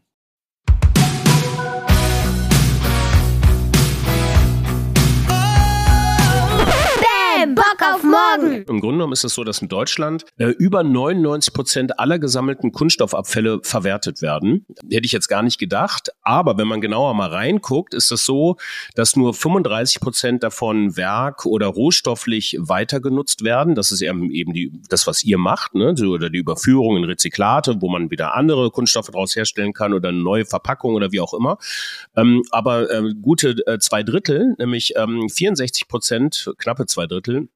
Bye. 7.57 7.66
Bock 7.77 7.95
auf 7.95 8.03
morgen. 8.03 8.63
Im 8.67 8.79
Grunde 8.79 8.97
genommen 8.97 9.13
ist 9.13 9.23
es 9.23 9.33
so, 9.33 9.43
dass 9.43 9.61
in 9.61 9.67
Deutschland 9.67 10.25
äh, 10.37 10.47
über 10.47 10.83
99 10.83 11.53
Prozent 11.53 11.99
aller 11.99 12.19
gesammelten 12.19 12.71
Kunststoffabfälle 12.71 13.59
verwertet 13.63 14.21
werden. 14.21 14.65
Hätte 14.89 15.05
ich 15.05 15.11
jetzt 15.11 15.27
gar 15.27 15.43
nicht 15.43 15.59
gedacht. 15.59 16.09
Aber 16.21 16.57
wenn 16.57 16.67
man 16.67 16.81
genauer 16.81 17.13
mal 17.13 17.29
reinguckt, 17.29 17.93
ist 17.93 18.11
es 18.11 18.25
so, 18.25 18.57
dass 18.95 19.15
nur 19.15 19.33
35 19.33 19.99
Prozent 19.99 20.43
davon 20.43 20.97
werk- 20.97 21.45
oder 21.45 21.67
rohstofflich 21.67 22.57
weiter 22.59 22.99
genutzt 22.99 23.43
werden. 23.43 23.75
Das 23.75 23.91
ist 23.91 24.01
eben, 24.01 24.31
eben 24.31 24.53
die, 24.53 24.71
das, 24.89 25.07
was 25.07 25.23
ihr 25.23 25.37
macht, 25.37 25.75
ne? 25.75 25.95
oder 26.07 26.29
die 26.29 26.39
Überführung 26.39 26.97
in 26.97 27.03
Rezyklate, 27.03 27.81
wo 27.81 27.89
man 27.89 28.11
wieder 28.11 28.35
andere 28.35 28.71
Kunststoffe 28.71 29.07
daraus 29.07 29.35
herstellen 29.35 29.73
kann 29.73 29.93
oder 29.93 30.09
eine 30.09 30.19
neue 30.19 30.45
Verpackung 30.45 30.95
oder 30.95 31.11
wie 31.11 31.19
auch 31.19 31.33
immer. 31.33 31.57
Ähm, 32.15 32.43
aber 32.51 32.89
äh, 32.89 33.13
gute 33.21 33.55
äh, 33.67 33.79
zwei 33.79 34.03
Drittel, 34.03 34.55
nämlich 34.57 34.93
ähm, 34.95 35.29
64 35.29 35.87
Prozent, 35.87 36.51
knappe 36.57 36.85
zwei 36.85 37.07
Drittel, 37.07 37.49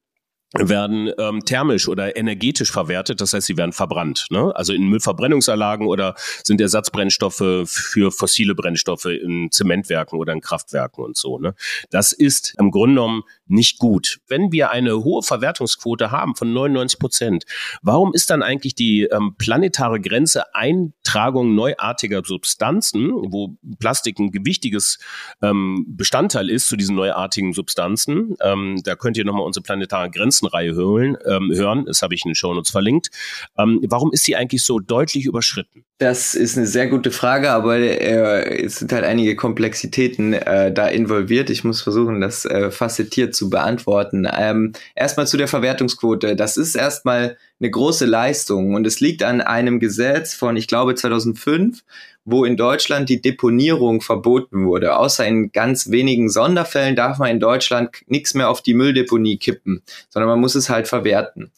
werden 0.54 1.10
ähm, 1.18 1.40
thermisch 1.44 1.88
oder 1.88 2.16
energetisch 2.16 2.70
verwertet, 2.70 3.20
das 3.20 3.32
heißt, 3.32 3.46
sie 3.46 3.56
werden 3.56 3.72
verbrannt, 3.72 4.26
ne? 4.30 4.52
also 4.54 4.72
in 4.72 4.86
Müllverbrennungsanlagen 4.88 5.86
oder 5.86 6.14
sind 6.44 6.60
Ersatzbrennstoffe 6.60 7.42
für 7.64 8.10
fossile 8.10 8.54
Brennstoffe 8.54 9.06
in 9.06 9.50
Zementwerken 9.50 10.18
oder 10.18 10.32
in 10.32 10.40
Kraftwerken 10.40 11.04
und 11.04 11.16
so. 11.16 11.38
Ne? 11.38 11.54
Das 11.90 12.12
ist 12.12 12.54
im 12.58 12.70
Grunde 12.70 12.96
genommen 12.96 13.22
nicht 13.52 13.78
gut. 13.78 14.18
Wenn 14.28 14.52
wir 14.52 14.70
eine 14.70 15.04
hohe 15.04 15.22
Verwertungsquote 15.22 16.10
haben 16.10 16.34
von 16.34 16.52
99 16.52 16.98
Prozent, 16.98 17.44
warum 17.82 18.12
ist 18.14 18.30
dann 18.30 18.42
eigentlich 18.42 18.74
die 18.74 19.04
ähm, 19.04 19.34
planetare 19.38 20.00
Grenze 20.00 20.54
Eintragung 20.54 21.54
neuartiger 21.54 22.22
Substanzen, 22.24 23.10
wo 23.12 23.56
Plastik 23.78 24.18
ein 24.18 24.30
gewichtiges 24.30 24.98
ähm, 25.42 25.84
Bestandteil 25.88 26.50
ist 26.50 26.68
zu 26.68 26.76
diesen 26.76 26.96
neuartigen 26.96 27.52
Substanzen? 27.52 28.34
Ähm, 28.40 28.80
da 28.84 28.96
könnt 28.96 29.16
ihr 29.16 29.24
nochmal 29.24 29.46
unsere 29.46 29.62
planetare 29.62 30.10
Grenzenreihe 30.10 30.74
hören. 30.74 31.16
Ähm, 31.24 31.52
hören. 31.54 31.84
Das 31.86 32.02
habe 32.02 32.14
ich 32.14 32.24
in 32.24 32.30
den 32.30 32.34
Shownotes 32.34 32.70
verlinkt. 32.70 33.10
Ähm, 33.56 33.80
warum 33.88 34.12
ist 34.12 34.24
sie 34.24 34.36
eigentlich 34.36 34.62
so 34.62 34.78
deutlich 34.78 35.26
überschritten? 35.26 35.84
Das 35.98 36.34
ist 36.34 36.56
eine 36.56 36.66
sehr 36.66 36.88
gute 36.88 37.12
Frage, 37.12 37.50
aber 37.50 37.76
äh, 37.76 38.64
es 38.64 38.76
sind 38.76 38.92
halt 38.92 39.04
einige 39.04 39.36
Komplexitäten 39.36 40.32
äh, 40.32 40.72
da 40.72 40.88
involviert. 40.88 41.48
Ich 41.48 41.62
muss 41.62 41.80
versuchen, 41.80 42.20
das 42.20 42.44
äh, 42.44 42.70
facettiert 42.70 43.34
zu 43.34 43.41
beantworten. 43.50 44.26
Ähm, 44.36 44.72
erstmal 44.94 45.26
zu 45.26 45.36
der 45.36 45.48
Verwertungsquote. 45.48 46.36
Das 46.36 46.56
ist 46.56 46.74
erstmal 46.74 47.36
eine 47.60 47.70
große 47.70 48.06
Leistung 48.06 48.74
und 48.74 48.86
es 48.86 49.00
liegt 49.00 49.22
an 49.22 49.40
einem 49.40 49.80
Gesetz 49.80 50.34
von, 50.34 50.56
ich 50.56 50.66
glaube, 50.66 50.94
2005, 50.94 51.82
wo 52.24 52.44
in 52.44 52.56
Deutschland 52.56 53.08
die 53.08 53.20
Deponierung 53.20 54.00
verboten 54.00 54.66
wurde. 54.66 54.96
Außer 54.96 55.26
in 55.26 55.52
ganz 55.52 55.90
wenigen 55.90 56.28
Sonderfällen 56.28 56.96
darf 56.96 57.18
man 57.18 57.30
in 57.30 57.40
Deutschland 57.40 58.02
nichts 58.06 58.34
mehr 58.34 58.48
auf 58.48 58.62
die 58.62 58.74
Mülldeponie 58.74 59.38
kippen, 59.38 59.82
sondern 60.08 60.28
man 60.28 60.40
muss 60.40 60.54
es 60.54 60.68
halt 60.68 60.88
verwerten. 60.88 61.50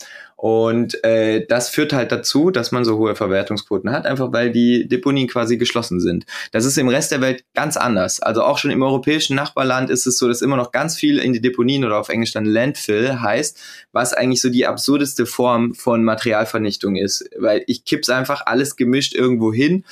Und 0.44 1.02
äh, 1.04 1.46
das 1.46 1.70
führt 1.70 1.94
halt 1.94 2.12
dazu, 2.12 2.50
dass 2.50 2.70
man 2.70 2.84
so 2.84 2.98
hohe 2.98 3.16
Verwertungsquoten 3.16 3.90
hat, 3.90 4.04
einfach 4.04 4.30
weil 4.30 4.52
die 4.52 4.86
Deponien 4.86 5.26
quasi 5.26 5.56
geschlossen 5.56 6.00
sind. 6.00 6.26
Das 6.52 6.66
ist 6.66 6.76
im 6.76 6.88
Rest 6.88 7.12
der 7.12 7.22
Welt 7.22 7.46
ganz 7.54 7.78
anders. 7.78 8.20
Also 8.20 8.42
auch 8.42 8.58
schon 8.58 8.70
im 8.70 8.82
europäischen 8.82 9.36
Nachbarland 9.36 9.88
ist 9.88 10.06
es 10.06 10.18
so, 10.18 10.28
dass 10.28 10.42
immer 10.42 10.58
noch 10.58 10.70
ganz 10.70 10.96
viel 10.96 11.18
in 11.18 11.32
die 11.32 11.40
Deponien 11.40 11.82
oder 11.82 11.98
auf 11.98 12.10
Englisch 12.10 12.32
dann 12.32 12.44
Landfill 12.44 13.22
heißt, 13.22 13.58
was 13.92 14.12
eigentlich 14.12 14.42
so 14.42 14.50
die 14.50 14.66
absurdeste 14.66 15.24
Form 15.24 15.72
von 15.72 16.04
Materialvernichtung 16.04 16.96
ist. 16.96 17.26
Weil 17.38 17.64
ich 17.66 17.86
kipp's 17.86 18.10
einfach 18.10 18.42
alles 18.44 18.76
gemischt 18.76 19.14
irgendwo 19.14 19.50
hin 19.50 19.86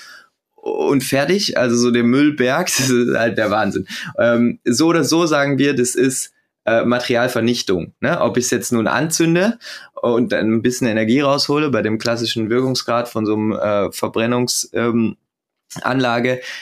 und 0.57 1.03
fertig. 1.03 1.57
Also 1.57 1.79
so 1.79 1.91
der 1.91 2.05
Müllberg, 2.05 2.67
das 2.77 2.91
ist 2.91 3.17
halt 3.17 3.39
der 3.39 3.51
Wahnsinn. 3.51 3.87
Ähm, 4.19 4.59
so 4.67 4.89
oder 4.89 5.05
so 5.05 5.25
sagen 5.25 5.57
wir, 5.57 5.75
das 5.75 5.95
ist 5.95 6.32
äh, 6.65 6.85
Materialvernichtung. 6.85 7.95
Ne? 8.01 8.21
Ob 8.21 8.37
ich 8.37 8.45
es 8.45 8.51
jetzt 8.51 8.73
nun 8.73 8.87
anzünde 8.87 9.59
und 10.01 10.33
ein 10.33 10.63
bisschen 10.63 10.87
Energie 10.87 11.21
raushole 11.21 11.71
bei 11.71 11.83
dem 11.83 11.99
klassischen 11.99 12.51
Wirkungsgrad 12.51 13.09
von 13.09 13.27
so 13.27 13.35
einem 13.35 13.53
äh, 13.53 13.93
Verbrennungs... 13.93 14.71
Ähm, 14.73 15.17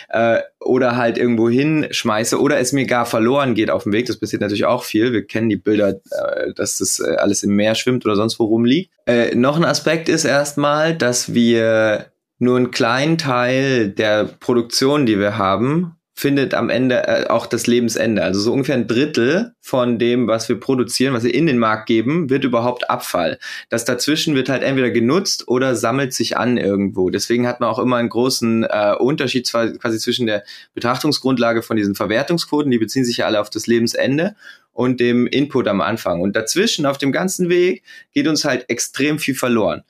äh, 0.09 0.39
oder 0.61 0.97
halt 0.97 1.19
irgendwo 1.19 1.49
hinschmeiße 1.49 2.41
oder 2.41 2.59
es 2.59 2.73
mir 2.73 2.87
gar 2.87 3.07
verloren 3.07 3.55
geht 3.55 3.71
auf 3.71 3.85
dem 3.85 3.93
Weg. 3.93 4.07
Das 4.07 4.19
passiert 4.19 4.43
natürlich 4.43 4.67
auch 4.67 4.85
viel. 4.85 5.13
Wir 5.13 5.27
kennen 5.27 5.49
die 5.49 5.57
Bilder, 5.57 6.01
äh, 6.11 6.53
dass 6.55 6.79
das 6.79 7.01
äh, 7.01 7.17
alles 7.17 7.43
im 7.43 7.57
Meer 7.57 7.75
schwimmt 7.75 8.05
oder 8.07 8.17
sonst 8.17 8.39
wo 8.39 8.45
rumliegt. 8.45 8.93
Äh, 9.07 9.35
noch 9.35 9.57
ein 9.57 9.65
Aspekt 9.65 10.09
ist 10.09 10.25
erstmal, 10.25 10.95
dass 10.95 11.35
wir 11.35 12.07
nur 12.39 12.57
einen 12.57 12.71
kleinen 12.71 13.19
Teil 13.19 13.91
der 13.91 14.25
Produktion, 14.25 15.07
die 15.07 15.19
wir 15.19 15.37
haben, 15.37 15.97
findet 16.21 16.53
am 16.53 16.69
Ende 16.69 17.09
äh, 17.09 17.27
auch 17.29 17.47
das 17.47 17.67
Lebensende. 17.67 18.23
Also 18.23 18.41
so 18.41 18.53
ungefähr 18.53 18.75
ein 18.75 18.87
Drittel 18.87 19.55
von 19.63 19.99
dem, 19.99 20.27
was 20.27 20.51
wir 20.51 20.61
produzieren, 20.61 21.15
was 21.15 21.25
wir 21.25 21.33
in 21.33 21.47
den 21.47 21.57
Markt 21.57 21.87
geben, 21.87 22.29
wird 22.29 22.45
überhaupt 22.45 22.91
Abfall. 22.91 23.39
Das 23.71 23.87
dazwischen 23.87 24.35
wird 24.35 24.51
halt 24.51 24.63
entweder 24.63 24.91
genutzt 24.91 25.49
oder 25.49 25.75
sammelt 25.75 26.13
sich 26.13 26.37
an 26.37 26.59
irgendwo. 26.59 27.09
Deswegen 27.09 27.47
hat 27.47 27.61
man 27.61 27.71
auch 27.71 27.79
immer 27.79 27.97
einen 27.97 28.11
großen 28.11 28.65
äh, 28.65 28.97
Unterschied 28.99 29.47
zwar 29.47 29.71
quasi 29.73 29.99
zwischen 29.99 30.27
der 30.27 30.45
Betrachtungsgrundlage 30.75 31.63
von 31.63 31.79
diesen 31.79 31.95
Verwertungsquoten, 31.95 32.71
die 32.71 32.79
beziehen 32.79 33.07
sich 33.07 33.17
ja 33.17 33.27
alle 33.27 33.41
auf 33.41 33.49
das 33.49 33.67
Lebensende 33.67 34.37
und 34.73 35.01
dem 35.01 35.27
Input 35.27 35.69
am 35.69 35.81
Anfang. 35.81 36.21
Und 36.21 36.37
dazwischen 36.37 36.85
auf 36.85 36.99
dem 36.99 37.13
ganzen 37.13 37.49
Weg 37.49 37.83
geht 38.13 38.29
uns 38.29 38.45
halt 38.45 38.69
extrem 38.69 39.19
viel 39.19 39.35
verloren 39.35 39.85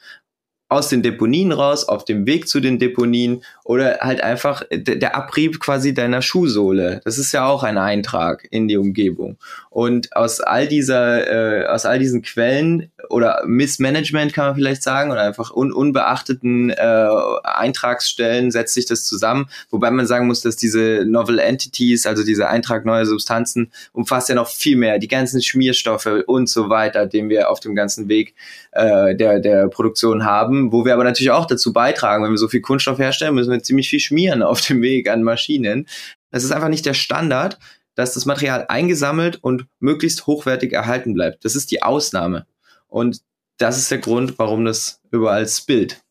aus 0.70 0.88
den 0.88 1.02
Deponien 1.02 1.50
raus, 1.50 1.86
auf 1.86 2.04
dem 2.04 2.26
Weg 2.26 2.48
zu 2.48 2.60
den 2.60 2.78
Deponien 2.78 3.42
oder 3.64 3.98
halt 4.00 4.22
einfach 4.22 4.62
der 4.70 5.16
Abrieb 5.16 5.58
quasi 5.58 5.92
deiner 5.94 6.22
Schuhsohle. 6.22 7.00
Das 7.04 7.18
ist 7.18 7.32
ja 7.32 7.44
auch 7.44 7.64
ein 7.64 7.76
Eintrag 7.76 8.46
in 8.52 8.68
die 8.68 8.76
Umgebung. 8.76 9.36
Und 9.68 10.14
aus 10.16 10.40
all 10.40 10.68
dieser, 10.68 11.62
äh, 11.62 11.66
aus 11.66 11.86
all 11.86 11.98
diesen 11.98 12.22
Quellen 12.22 12.92
oder 13.08 13.42
Missmanagement 13.46 14.32
kann 14.32 14.46
man 14.46 14.54
vielleicht 14.54 14.84
sagen 14.84 15.10
oder 15.10 15.22
einfach 15.22 15.50
un 15.50 15.72
unbeachteten 15.72 16.70
äh, 16.70 17.08
Eintragsstellen 17.42 18.52
setzt 18.52 18.74
sich 18.74 18.86
das 18.86 19.04
zusammen. 19.06 19.48
Wobei 19.70 19.90
man 19.90 20.06
sagen 20.06 20.28
muss, 20.28 20.40
dass 20.40 20.54
diese 20.54 21.04
Novel 21.04 21.40
Entities, 21.40 22.06
also 22.06 22.22
diese 22.24 22.48
Eintrag 22.48 22.84
neuer 22.84 23.06
Substanzen, 23.06 23.72
umfasst 23.92 24.28
ja 24.28 24.36
noch 24.36 24.48
viel 24.48 24.76
mehr. 24.76 25.00
Die 25.00 25.08
ganzen 25.08 25.42
Schmierstoffe 25.42 26.22
und 26.26 26.48
so 26.48 26.68
weiter, 26.68 27.06
den 27.06 27.28
wir 27.28 27.50
auf 27.50 27.58
dem 27.58 27.74
ganzen 27.74 28.08
Weg 28.08 28.34
äh, 28.72 29.16
der, 29.16 29.40
der 29.40 29.68
Produktion 29.68 30.24
haben, 30.24 30.59
wo 30.72 30.84
wir 30.84 30.94
aber 30.94 31.04
natürlich 31.04 31.30
auch 31.30 31.46
dazu 31.46 31.72
beitragen, 31.72 32.24
wenn 32.24 32.30
wir 32.30 32.38
so 32.38 32.48
viel 32.48 32.60
Kunststoff 32.60 32.98
herstellen, 32.98 33.34
müssen 33.34 33.52
wir 33.52 33.62
ziemlich 33.62 33.88
viel 33.88 34.00
schmieren 34.00 34.42
auf 34.42 34.60
dem 34.60 34.82
Weg 34.82 35.08
an 35.08 35.22
Maschinen. 35.22 35.86
Das 36.30 36.44
ist 36.44 36.52
einfach 36.52 36.68
nicht 36.68 36.86
der 36.86 36.94
Standard, 36.94 37.58
dass 37.94 38.14
das 38.14 38.26
Material 38.26 38.66
eingesammelt 38.68 39.38
und 39.42 39.66
möglichst 39.78 40.26
hochwertig 40.26 40.72
erhalten 40.72 41.14
bleibt. 41.14 41.44
Das 41.44 41.56
ist 41.56 41.70
die 41.70 41.82
Ausnahme. 41.82 42.46
Und 42.88 43.20
das 43.58 43.78
ist 43.78 43.90
der 43.90 43.98
Grund, 43.98 44.38
warum 44.38 44.64
das 44.64 45.00
überall 45.10 45.46
spillt. 45.46 46.02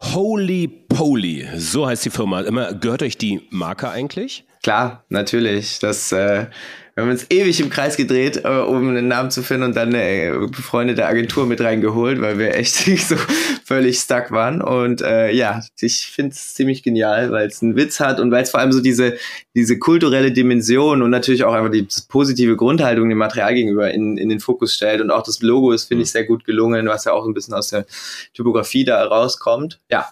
Holy 0.00 0.66
Poly, 0.66 1.48
so 1.56 1.86
heißt 1.86 2.04
die 2.04 2.10
Firma. 2.10 2.40
Immer, 2.40 2.74
gehört 2.74 3.02
euch 3.02 3.16
die 3.16 3.46
Marke 3.50 3.88
eigentlich? 3.88 4.44
Klar, 4.62 5.04
natürlich. 5.08 5.78
Das 5.78 6.10
äh, 6.10 6.46
wir 6.94 7.04
haben 7.04 7.10
uns 7.10 7.26
ewig 7.30 7.58
im 7.60 7.70
Kreis 7.70 7.96
gedreht, 7.96 8.44
äh, 8.44 8.48
um 8.48 8.88
einen 8.88 9.08
Namen 9.08 9.30
zu 9.30 9.42
finden 9.42 9.64
und 9.64 9.76
dann 9.76 9.88
eine 9.88 10.26
äh, 10.26 10.46
befreundete 10.46 11.06
Agentur 11.06 11.46
mit 11.46 11.62
reingeholt, 11.62 12.20
weil 12.20 12.38
wir 12.38 12.54
echt 12.54 12.74
so 13.08 13.16
völlig 13.64 13.98
stuck 13.98 14.30
waren. 14.30 14.60
Und 14.60 15.00
äh, 15.00 15.32
ja, 15.32 15.62
ich 15.80 16.06
finde 16.08 16.32
es 16.32 16.52
ziemlich 16.52 16.82
genial, 16.82 17.32
weil 17.32 17.46
es 17.46 17.62
einen 17.62 17.76
Witz 17.76 17.98
hat 17.98 18.20
und 18.20 18.30
weil 18.30 18.42
es 18.42 18.50
vor 18.50 18.60
allem 18.60 18.72
so 18.72 18.80
diese, 18.80 19.16
diese 19.54 19.78
kulturelle 19.78 20.32
Dimension 20.32 21.00
und 21.00 21.10
natürlich 21.10 21.44
auch 21.44 21.54
einfach 21.54 21.70
die 21.70 21.88
positive 22.08 22.56
Grundhaltung 22.56 23.08
dem 23.08 23.18
Material 23.18 23.54
gegenüber 23.54 23.90
in, 23.90 24.18
in 24.18 24.28
den 24.28 24.40
Fokus 24.40 24.74
stellt. 24.74 25.00
Und 25.00 25.10
auch 25.10 25.22
das 25.22 25.40
Logo 25.40 25.72
ist, 25.72 25.84
finde 25.84 26.02
ich, 26.02 26.10
sehr 26.10 26.24
gut 26.24 26.44
gelungen, 26.44 26.88
was 26.88 27.06
ja 27.06 27.12
auch 27.12 27.26
ein 27.26 27.32
bisschen 27.32 27.54
aus 27.54 27.68
der 27.68 27.86
Typografie 28.34 28.84
da 28.84 29.02
rauskommt. 29.02 29.80
Ja, 29.90 30.10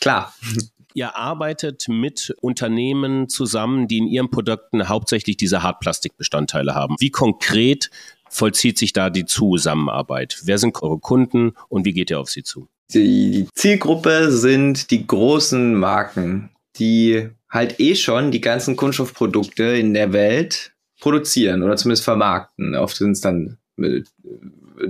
klar. 0.00 0.34
Ihr 0.94 1.16
arbeitet 1.16 1.88
mit 1.88 2.34
Unternehmen 2.40 3.28
zusammen, 3.28 3.88
die 3.88 3.98
in 3.98 4.06
ihren 4.06 4.30
Produkten 4.30 4.88
hauptsächlich 4.88 5.36
diese 5.36 5.62
Hartplastikbestandteile 5.62 6.74
haben. 6.74 6.96
Wie 6.98 7.10
konkret 7.10 7.90
vollzieht 8.28 8.78
sich 8.78 8.92
da 8.92 9.10
die 9.10 9.26
Zusammenarbeit? 9.26 10.40
Wer 10.44 10.58
sind 10.58 10.80
eure 10.82 10.98
Kunden 10.98 11.52
und 11.68 11.84
wie 11.84 11.92
geht 11.92 12.10
ihr 12.10 12.20
auf 12.20 12.30
sie 12.30 12.42
zu? 12.42 12.68
Die 12.92 13.46
Zielgruppe 13.54 14.32
sind 14.32 14.90
die 14.90 15.06
großen 15.06 15.74
Marken, 15.74 16.50
die 16.76 17.28
halt 17.48 17.78
eh 17.78 17.94
schon 17.94 18.30
die 18.30 18.40
ganzen 18.40 18.76
Kunststoffprodukte 18.76 19.62
in 19.62 19.94
der 19.94 20.12
Welt 20.12 20.72
produzieren 21.00 21.62
oder 21.62 21.76
zumindest 21.76 22.04
vermarkten. 22.04 22.74
Oft 22.74 22.96
sind 22.96 23.12
es 23.12 23.20
dann 23.20 23.58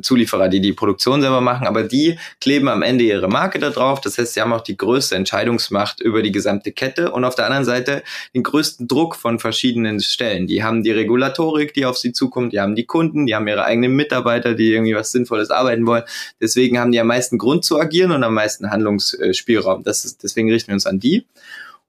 Zulieferer, 0.03 0.48
die 0.48 0.61
die 0.61 0.72
Produktion 0.72 1.20
selber 1.20 1.40
machen, 1.40 1.66
aber 1.66 1.83
die 1.83 2.18
kleben 2.40 2.68
am 2.68 2.83
Ende 2.83 3.05
ihre 3.05 3.29
Marke 3.29 3.59
da 3.59 3.70
drauf. 3.70 4.00
Das 4.00 4.18
heißt, 4.18 4.35
sie 4.35 4.40
haben 4.40 4.53
auch 4.53 4.61
die 4.61 4.76
größte 4.76 5.14
Entscheidungsmacht 5.14 6.00
über 6.00 6.22
die 6.22 6.33
gesamte 6.33 6.72
Kette 6.72 7.11
und 7.12 7.24
auf 7.24 7.35
der 7.35 7.46
anderen 7.46 7.64
Seite 7.64 8.03
den 8.35 8.42
größten 8.42 8.88
Druck 8.88 9.16
von 9.16 9.38
verschiedenen 9.38 10.00
Stellen. 10.00 10.46
Die 10.46 10.62
haben 10.62 10.83
die 10.83 10.90
Regulatorik, 10.90 11.74
die 11.74 11.85
auf 11.85 11.98
sie 11.98 12.12
zukommt, 12.12 12.53
die 12.53 12.61
haben 12.61 12.74
die 12.74 12.85
Kunden, 12.85 13.26
die 13.26 13.35
haben 13.35 13.48
ihre 13.48 13.64
eigenen 13.64 13.94
Mitarbeiter, 13.94 14.55
die 14.55 14.72
irgendwie 14.72 14.94
was 14.94 15.12
Sinnvolles 15.12 15.50
arbeiten 15.50 15.87
wollen. 15.87 16.05
Deswegen 16.40 16.79
haben 16.79 16.92
die 16.92 17.00
am 17.00 17.07
meisten 17.07 17.38
Grund 17.38 17.64
zu 17.64 17.79
agieren 17.79 18.12
und 18.12 18.24
am 18.24 18.35
meisten 18.35 18.70
Handlungsspielraum. 18.70 19.83
Das 19.83 20.05
ist, 20.05 20.22
deswegen 20.22 20.50
richten 20.50 20.68
wir 20.68 20.74
uns 20.74 20.87
an 20.87 21.00
die. 21.00 21.26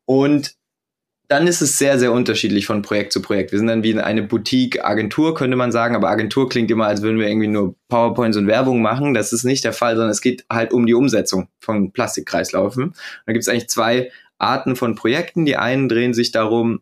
Und 0.06 0.56
dann 1.32 1.48
ist 1.48 1.62
es 1.62 1.78
sehr, 1.78 1.98
sehr 1.98 2.12
unterschiedlich 2.12 2.65
von 2.65 2.82
Projekt 2.82 3.13
zu 3.13 3.22
Projekt. 3.22 3.54
Wir 3.54 3.60
sind 3.60 3.67
dann 3.67 3.84
wie 3.84 3.98
eine 3.98 4.22
Boutique-Agentur, 4.22 5.34
könnte 5.34 5.56
man 5.56 5.72
sagen, 5.72 5.96
aber 5.96 6.10
Agentur 6.10 6.50
klingt 6.50 6.70
immer, 6.70 6.88
als 6.88 7.02
würden 7.02 7.20
wir 7.20 7.28
irgendwie 7.30 7.48
nur 7.48 7.74
PowerPoints 7.88 8.36
und 8.36 8.48
Werbung 8.48 8.82
machen. 8.82 9.13
Das 9.13 9.32
ist 9.32 9.46
nicht 9.46 9.63
der 9.63 9.72
Fall, 9.72 9.96
sondern 9.96 10.12
es 10.12 10.20
geht 10.20 10.44
halt 10.52 10.74
um 10.74 10.86
die 10.86 10.94
Umsetzung 10.94 11.48
von 11.60 11.94
Plastikkreislaufen. 11.94 12.96
Da 13.26 13.32
gibt 13.32 13.44
es 13.44 13.48
eigentlich 13.48 13.70
zwei 13.70 14.12
Arten 14.39 14.76
von 14.76 14.96
Projekten. 14.96 15.46
Die 15.46 15.56
einen 15.56 15.88
drehen 15.88 16.13
sich 16.13 16.34
darum, 16.34 16.82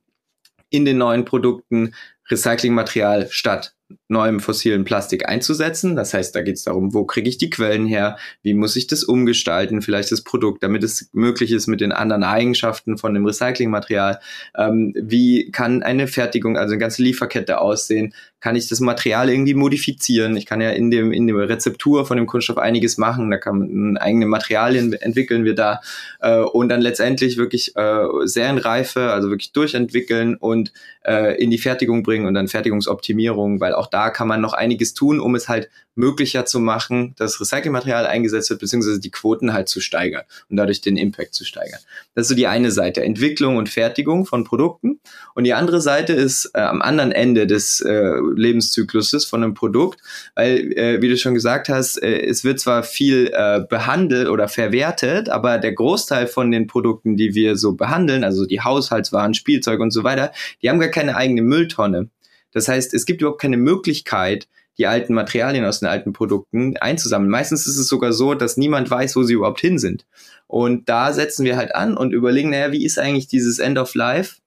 in 0.72 0.84
den 0.84 0.98
neuen 0.98 1.26
Produkten 1.26 1.94
Recyclingmaterial 2.32 3.28
statt 3.30 3.76
neuem 4.10 4.40
fossilen 4.40 4.86
Plastik 4.86 5.30
einzusetzen. 5.30 5.96
Das 5.96 6.14
heißt, 6.14 6.36
da 6.36 6.42
geht 6.42 6.56
es 6.56 6.64
darum, 6.64 6.94
wo 6.96 7.06
kriege 7.06 7.30
ich 7.30 7.38
die 7.38 7.52
Quellen 7.52 7.86
her, 7.86 8.18
wie 8.42 8.56
muss 8.56 8.76
ich 8.76 8.88
das 8.88 9.04
umgestalten, 9.04 9.84
vielleicht 9.84 10.12
das 10.12 10.24
Produkt, 10.24 10.64
damit 10.64 10.84
es 10.84 11.10
möglich 11.14 11.52
ist 11.52 11.68
mit 11.68 11.80
den 11.80 11.92
anderen 11.92 12.24
Eigenschaften 12.24 12.98
von 12.98 13.14
dem 13.14 13.26
Recyclingmaterial. 13.26 14.20
Ähm, 14.58 14.94
wie 15.00 15.52
kann 15.52 15.84
eine 15.84 16.08
Fertigung, 16.08 16.58
also 16.58 16.74
eine 16.74 16.80
ganze 16.80 17.04
Lieferkette 17.04 17.62
aussehen? 17.62 18.14
Kann 18.40 18.56
ich 18.56 18.68
das 18.68 18.80
Material 18.80 19.30
irgendwie 19.30 19.54
modifizieren? 19.54 20.36
Ich 20.38 20.46
kann 20.46 20.62
ja 20.62 20.72
in 20.72 20.90
dem 20.90 21.12
in 21.12 21.28
der 21.28 21.50
Rezeptur 21.50 22.06
von 22.06 22.18
dem 22.18 22.26
Kunststoff 22.26 22.58
einiges 22.58 22.98
machen. 22.98 23.30
Da 23.30 23.38
kann 23.38 23.60
man 23.60 23.98
eigene 23.98 24.26
Materialien 24.26 24.94
entwickeln 24.94 25.44
wir 25.44 25.56
da 25.56 25.82
äh, 26.22 26.40
und 26.40 26.70
dann 26.70 26.82
letztendlich 26.82 27.38
wirklich 27.38 27.76
äh, 27.76 28.06
Serienreife, 28.24 29.12
also 29.12 29.30
wirklich 29.30 29.52
durchentwickeln 29.52 30.36
und 30.36 30.72
äh, 31.06 31.42
in 31.42 31.52
die 31.52 31.58
Fertigung 31.58 32.02
bringen 32.02 32.28
und 32.28 32.34
dann 32.34 32.48
Fertigungsoptimierung, 32.48 33.60
weil 33.60 33.74
auch 33.74 33.88
da 33.88 33.99
kann 34.08 34.30
man 34.30 34.40
noch 34.40 34.54
einiges 34.54 34.94
tun, 34.94 35.20
um 35.20 35.36
es 35.36 35.50
halt 35.50 35.70
möglicher 36.00 36.46
zu 36.46 36.60
machen, 36.60 37.14
dass 37.18 37.40
Recyclingmaterial 37.40 38.08
eingesetzt 38.08 38.50
wird, 38.50 38.62
beziehungsweise 38.62 39.00
die 39.00 39.12
Quoten 39.12 39.54
halt 39.54 39.68
zu 39.68 39.82
steigern 39.82 40.24
und 40.50 40.56
dadurch 40.56 40.80
den 40.80 40.96
Impact 40.96 41.34
zu 41.34 41.44
steigern. 41.44 41.80
Das 42.16 42.24
ist 42.24 42.30
so 42.30 42.36
die 42.36 42.48
eine 42.48 42.72
Seite, 42.72 43.04
Entwicklung 43.04 43.58
und 43.58 43.68
Fertigung 43.70 44.26
von 44.26 44.46
Produkten. 44.46 45.00
Und 45.36 45.44
die 45.44 45.54
andere 45.54 45.82
Seite 45.82 46.14
ist 46.14 46.52
äh, 46.54 46.62
am 46.62 46.82
anderen 46.82 47.12
Ende 47.12 47.46
des 47.46 47.82
äh, 47.82 48.14
Lebenszykluses 48.36 49.26
von 49.26 49.44
einem 49.44 49.54
Produkt, 49.54 50.00
weil, 50.36 50.72
äh, 50.74 51.02
wie 51.02 51.10
du 51.10 51.18
schon 51.18 51.34
gesagt 51.34 51.68
hast, 51.68 52.02
äh, 52.02 52.22
es 52.26 52.44
wird 52.46 52.62
zwar 52.62 52.84
viel 52.84 53.32
äh, 53.34 53.60
behandelt 53.70 54.30
oder 54.30 54.48
verwertet, 54.48 55.28
aber 55.30 55.58
der 55.58 55.74
Großteil 55.74 56.28
von 56.28 56.50
den 56.50 56.68
Produkten, 56.68 57.18
die 57.18 57.36
wir 57.36 57.58
so 57.58 57.74
behandeln, 57.74 58.24
also 58.24 58.46
die 58.46 58.62
Haushaltswaren, 58.62 59.34
Spielzeug 59.34 59.82
und 59.82 59.92
so 59.92 60.06
weiter, 60.06 60.32
die 60.62 60.70
haben 60.70 60.80
gar 60.80 60.90
keine 60.90 61.18
eigene 61.18 61.42
Mülltonne. 61.42 62.10
Das 62.52 62.68
heißt, 62.68 62.94
es 62.94 63.06
gibt 63.06 63.22
überhaupt 63.22 63.42
keine 63.42 63.58
Möglichkeit, 63.58 64.48
die 64.78 64.88
alten 64.88 65.14
Materialien 65.14 65.66
aus 65.66 65.82
den 65.82 65.90
alten 65.90 66.14
Produkten 66.14 66.78
einzusammeln. 66.78 67.30
Meistens 67.30 67.68
ist 67.68 67.78
es 67.78 67.88
sogar 67.88 68.14
so, 68.14 68.34
dass 68.34 68.58
niemand 68.58 68.90
weiß, 68.90 69.16
wo 69.18 69.24
sie 69.24 69.34
überhaupt 69.34 69.60
hin 69.60 69.78
sind. 69.78 70.06
Und 70.48 70.88
da 70.88 71.12
setzen 71.12 71.46
wir 71.46 71.58
halt 71.58 71.76
an 71.76 71.98
und 71.98 72.14
überlegen, 72.14 72.50
naja, 72.50 72.72
wie 72.72 72.86
ist 72.86 72.98
eigentlich 72.98 73.28
dieses 73.28 73.60
End 73.60 73.78
of 73.78 73.94
Life? 73.94 74.38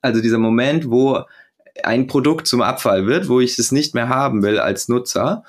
Also 0.00 0.22
dieser 0.22 0.38
Moment, 0.38 0.90
wo 0.90 1.24
ein 1.84 2.06
Produkt 2.06 2.46
zum 2.46 2.62
Abfall 2.62 3.06
wird, 3.06 3.28
wo 3.28 3.40
ich 3.40 3.58
es 3.58 3.70
nicht 3.70 3.94
mehr 3.94 4.08
haben 4.08 4.42
will 4.42 4.58
als 4.58 4.88
Nutzer. 4.88 5.44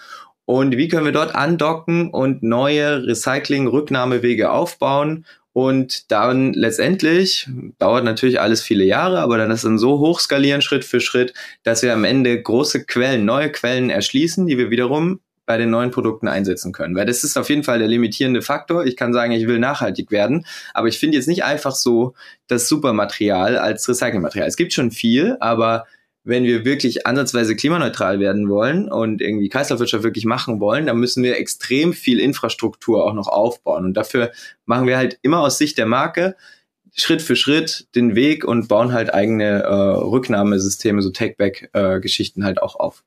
Und 0.52 0.76
wie 0.76 0.90
können 0.90 1.06
wir 1.06 1.14
dort 1.14 1.34
andocken 1.34 2.10
und 2.10 2.44
neue 2.44 3.08
Recycling-Rücknahmewege 3.08 4.52
aufbauen 4.52 5.26
und 5.54 6.12
dann 6.12 6.52
letztendlich 6.52 7.48
dauert 7.80 8.04
natürlich 8.04 8.42
alles 8.42 8.62
viele 8.62 8.84
Jahre, 8.84 9.22
aber 9.22 9.38
dann 9.38 9.50
ist 9.50 9.64
dann 9.64 9.78
so 9.78 10.00
hoch 10.00 10.20
skalieren 10.20 10.62
Schritt 10.62 10.84
für 10.84 11.00
Schritt, 11.00 11.34
dass 11.64 11.84
wir 11.84 11.94
am 11.94 12.04
Ende 12.04 12.42
große 12.42 12.84
Quellen, 12.84 13.24
neue 13.24 13.50
Quellen 13.50 13.90
erschließen, 13.90 14.46
die 14.46 14.58
wir 14.58 14.70
wiederum 14.70 15.22
bei 15.46 15.56
den 15.56 15.70
neuen 15.70 15.92
Produkten 15.92 16.28
einsetzen 16.28 16.74
können. 16.74 16.98
Weil 16.98 17.06
das 17.06 17.24
ist 17.24 17.38
auf 17.38 17.50
jeden 17.50 17.64
Fall 17.64 17.80
der 17.80 17.88
limitierende 17.88 18.42
Faktor. 18.42 18.86
Ich 18.86 18.98
kann 18.98 19.14
sagen, 19.14 19.32
ich 19.32 19.48
will 19.48 19.58
nachhaltig 19.58 20.12
werden, 20.12 20.46
aber 20.74 20.90
ich 20.90 21.00
finde 21.00 21.16
jetzt 21.16 21.30
nicht 21.30 21.46
einfach 21.46 21.76
so 21.76 22.14
das 22.48 22.68
Supermaterial 22.68 23.58
als 23.58 23.88
Recyclingmaterial. 23.88 24.50
Es 24.50 24.58
gibt 24.58 24.74
schon 24.74 24.92
viel, 24.92 25.38
aber 25.40 25.86
wenn 26.24 26.44
wir 26.44 26.66
wirklich 26.66 27.08
ansatzweise 27.08 27.56
klimaneutral 27.56 28.20
werden 28.20 28.48
wollen 28.50 28.92
und 28.92 29.22
irgendwie 29.22 29.50
Kreislaufwirtschaft 29.50 30.04
wirklich 30.04 30.26
machen 30.26 30.60
wollen, 30.60 30.86
dann 30.86 30.98
müssen 30.98 31.24
wir 31.24 31.38
extrem 31.38 31.94
viel 31.94 32.20
Infrastruktur 32.20 33.04
auch 33.04 33.14
noch 33.14 33.28
aufbauen. 33.28 33.86
Und 33.86 33.96
dafür 33.96 34.32
machen 34.66 34.88
wir 34.88 34.98
halt 34.98 35.18
immer 35.24 35.40
aus 35.40 35.58
Sicht 35.58 35.78
der 35.78 35.88
Marke 35.88 36.36
Schritt 36.94 37.22
für 37.22 37.36
Schritt 37.36 37.88
den 37.96 38.16
Weg 38.16 38.44
und 38.44 38.68
bauen 38.68 38.92
halt 38.92 39.14
eigene 39.14 39.64
äh, 39.64 39.74
Rücknahmesysteme, 39.74 41.02
so 41.02 41.10
Take-Back-Geschichten 41.10 42.42
äh, 42.42 42.46
halt 42.46 42.62
auch 42.62 42.76
auf. 42.76 43.04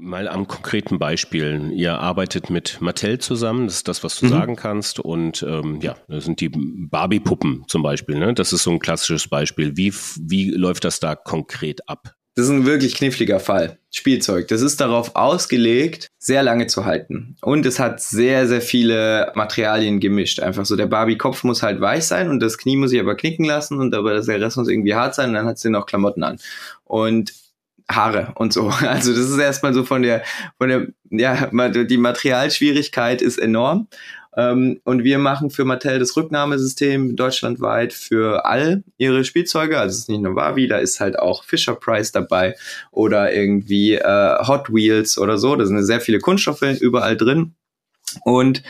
Mal 0.00 0.28
am 0.28 0.46
konkreten 0.46 0.98
Beispiel. 0.98 1.72
Ihr 1.72 1.98
arbeitet 1.98 2.50
mit 2.50 2.80
Mattel 2.80 3.18
zusammen, 3.18 3.66
das 3.66 3.76
ist 3.76 3.88
das, 3.88 4.04
was 4.04 4.18
du 4.18 4.26
mhm. 4.26 4.30
sagen 4.30 4.56
kannst. 4.56 5.00
Und 5.00 5.42
ähm, 5.42 5.80
ja, 5.82 5.96
das 6.06 6.24
sind 6.24 6.40
die 6.40 6.50
Barbie-Puppen 6.50 7.64
zum 7.66 7.82
Beispiel. 7.82 8.16
Ne? 8.18 8.32
Das 8.32 8.52
ist 8.52 8.62
so 8.62 8.70
ein 8.70 8.78
klassisches 8.78 9.28
Beispiel. 9.28 9.76
Wie, 9.76 9.92
wie 10.20 10.50
läuft 10.50 10.84
das 10.84 11.00
da 11.00 11.16
konkret 11.16 11.88
ab? 11.88 12.14
Das 12.38 12.46
ist 12.46 12.52
ein 12.52 12.66
wirklich 12.66 12.94
kniffliger 12.94 13.40
Fall. 13.40 13.78
Spielzeug. 13.90 14.46
Das 14.46 14.62
ist 14.62 14.80
darauf 14.80 15.16
ausgelegt, 15.16 16.06
sehr 16.18 16.44
lange 16.44 16.68
zu 16.68 16.84
halten. 16.84 17.34
Und 17.42 17.66
es 17.66 17.80
hat 17.80 18.00
sehr, 18.00 18.46
sehr 18.46 18.60
viele 18.60 19.32
Materialien 19.34 19.98
gemischt. 19.98 20.38
Einfach 20.38 20.64
so, 20.64 20.76
der 20.76 20.86
Barbie-Kopf 20.86 21.42
muss 21.42 21.64
halt 21.64 21.80
weich 21.80 22.04
sein 22.04 22.30
und 22.30 22.38
das 22.38 22.56
Knie 22.56 22.76
muss 22.76 22.90
sich 22.90 23.00
aber 23.00 23.16
knicken 23.16 23.44
lassen 23.44 23.80
und 23.80 23.92
aber 23.92 24.20
der 24.20 24.40
Rest 24.40 24.56
muss 24.56 24.68
irgendwie 24.68 24.94
hart 24.94 25.16
sein 25.16 25.30
und 25.30 25.34
dann 25.34 25.46
hat 25.46 25.58
sie 25.58 25.68
noch 25.68 25.86
Klamotten 25.86 26.22
an. 26.22 26.38
Und 26.84 27.32
Haare 27.90 28.34
und 28.36 28.52
so. 28.52 28.72
Also 28.82 29.10
das 29.10 29.28
ist 29.28 29.38
erstmal 29.38 29.74
so 29.74 29.82
von 29.82 30.02
der, 30.02 30.22
von 30.58 30.68
der, 30.68 30.86
ja, 31.10 31.50
die 31.82 31.98
Materialschwierigkeit 31.98 33.20
ist 33.20 33.38
enorm. 33.38 33.88
Ähm, 34.38 34.80
und 34.84 35.02
wir 35.02 35.18
machen 35.18 35.50
für 35.50 35.64
Mattel 35.64 35.98
das 35.98 36.16
Rücknahmesystem 36.16 37.16
deutschlandweit 37.16 37.92
für 37.92 38.46
all 38.46 38.84
ihre 38.96 39.24
Spielzeuge. 39.24 39.80
Also 39.80 39.94
es 39.94 39.98
ist 39.98 40.08
nicht 40.08 40.22
nur 40.22 40.36
Barbie, 40.36 40.68
da 40.68 40.78
ist 40.78 41.00
halt 41.00 41.18
auch 41.18 41.42
Fisher 41.42 41.74
Price 41.74 42.12
dabei 42.12 42.54
oder 42.92 43.32
irgendwie 43.34 43.94
äh, 43.94 44.46
Hot 44.46 44.72
Wheels 44.72 45.18
oder 45.18 45.38
so. 45.38 45.56
Da 45.56 45.66
sind 45.66 45.82
sehr 45.84 46.00
viele 46.00 46.20
Kunststoffe 46.20 46.62
überall 46.80 47.16
drin. 47.16 47.54
Und 48.22 48.62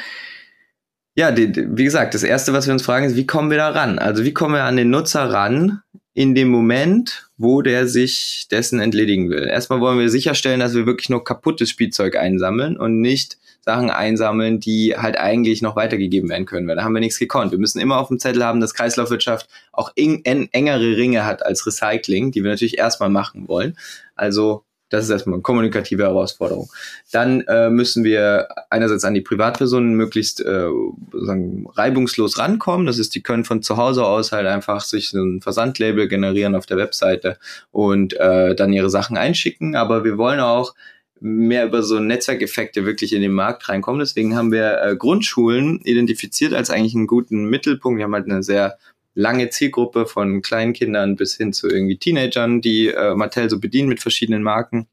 ja, 1.15 1.33
die, 1.33 1.53
wie 1.55 1.85
gesagt, 1.85 2.15
das 2.15 2.23
erste, 2.23 2.55
was 2.55 2.67
wir 2.67 2.73
uns 2.73 2.83
fragen, 2.83 3.05
ist, 3.05 3.17
wie 3.17 3.27
kommen 3.27 3.51
wir 3.51 3.59
da 3.59 3.69
ran? 3.69 3.99
Also 3.99 4.25
wie 4.25 4.33
kommen 4.33 4.55
wir 4.55 4.65
an 4.65 4.77
den 4.77 4.89
Nutzer 4.89 5.31
ran 5.31 5.83
in 6.19 6.35
dem 6.35 6.49
Moment, 6.49 7.31
wo 7.37 7.63
der 7.63 7.87
sich 7.87 8.49
dessen 8.51 8.81
entledigen 8.81 9.31
will? 9.31 9.47
Erstmal 9.47 9.81
wollen 9.81 10.01
wir 10.01 10.11
sicherstellen, 10.11 10.59
dass 10.59 10.75
wir 10.75 10.85
wirklich 10.85 11.11
nur 11.11 11.23
kaputtes 11.23 11.71
Spielzeug 11.71 12.17
einsammeln 12.17 12.77
und 12.77 13.01
nicht 13.01 13.39
Sachen 13.61 13.89
einsammeln, 13.89 14.59
die 14.59 14.97
halt 14.97 15.17
eigentlich 15.17 15.63
noch 15.63 15.77
weitergegeben 15.77 16.29
werden 16.29 16.45
können, 16.45 16.67
weil 16.67 16.75
da 16.75 16.83
haben 16.83 16.95
wir 16.95 16.99
nichts 16.99 17.21
gekonnt. 17.21 17.53
Wir 17.53 17.61
müssen 17.61 17.79
immer 17.79 17.99
auf 17.99 18.09
dem 18.09 18.19
Zettel 18.19 18.45
haben, 18.45 18.59
dass 18.59 18.75
Kreislaufwirtschaft 18.75 19.49
auch 19.71 19.93
eng, 19.95 20.25
engere 20.25 20.97
Ringe 20.97 21.25
hat 21.25 21.47
als 21.47 21.65
Recycling, 21.65 22.33
die 22.33 22.43
wir 22.43 22.51
natürlich 22.51 22.79
erstmal 22.79 23.11
machen 23.11 23.47
wollen. 23.47 23.79
Also 24.17 24.65
das 24.89 25.05
ist 25.05 25.11
erstmal 25.11 25.35
eine 25.35 25.43
kommunikative 25.43 26.03
Herausforderung. 26.03 26.71
Dann 27.13 27.43
äh, 27.43 27.71
müssen 27.71 28.05
wir 28.05 28.49
einerseits 28.71 29.05
an 29.05 29.15
die 29.15 29.21
Privatpersonen 29.21 29.95
möglichst 29.95 30.41
äh, 30.41 30.69
sagen, 31.13 31.67
reibungslos 31.75 32.39
rankommen. 32.39 32.87
Das 32.87 32.99
ist, 32.99 33.15
die 33.15 33.23
können 33.23 33.45
von 33.45 33.63
zu 33.63 33.77
Hause 33.77 34.05
aus 34.05 34.33
halt 34.33 34.47
einfach 34.47 34.81
sich 34.81 35.13
ein 35.13 35.41
Versandlabel 35.41 36.09
generieren 36.09 36.55
auf 36.55 36.67
der 36.67 36.77
Webseite 36.77 37.39
und 37.71 38.15
äh, 38.15 38.55
dann 38.55 38.73
ihre 38.73 38.91
Sachen 38.91 39.17
einschicken. 39.17 39.77
Aber 39.77 40.05
wir 40.05 40.19
wollen 40.19 40.41
auch 40.41 40.75
mehr 41.21 41.67
über 41.67 41.83
so 41.83 41.99
Netzwerkeffekte 41.99 42.87
wirklich 42.87 43.13
in 43.13 43.23
den 43.23 43.33
Markt 43.33 43.69
reinkommen. 43.69 44.01
Deswegen 44.01 44.37
haben 44.37 44.53
wir 44.53 44.81
äh, 44.83 44.97
Grundschulen 44.97 45.81
identifiziert 45.83 46.55
als 46.55 46.71
eigentlich 46.71 46.95
einen 46.95 47.07
guten 47.07 47.47
Mittelpunkt. 47.47 47.99
Wir 47.99 48.05
haben 48.05 48.15
halt 48.15 48.31
eine 48.31 48.43
sehr 48.43 48.79
lange 49.19 49.51
Zielgruppe 49.51 50.07
von 50.07 50.43
kleinen 50.43 50.73
Kindern 50.73 51.17
bis 51.17 51.37
hin 51.37 51.53
zu 51.53 51.69
irgendwie 51.69 51.99
Teenagern, 51.99 52.61
die 52.61 52.87
äh, 52.89 53.17
Mattel 53.17 53.51
so 53.51 53.59
bedient 53.59 53.89
mit 53.89 54.01
verschiedenen 54.01 54.45
Marken. 54.45 54.87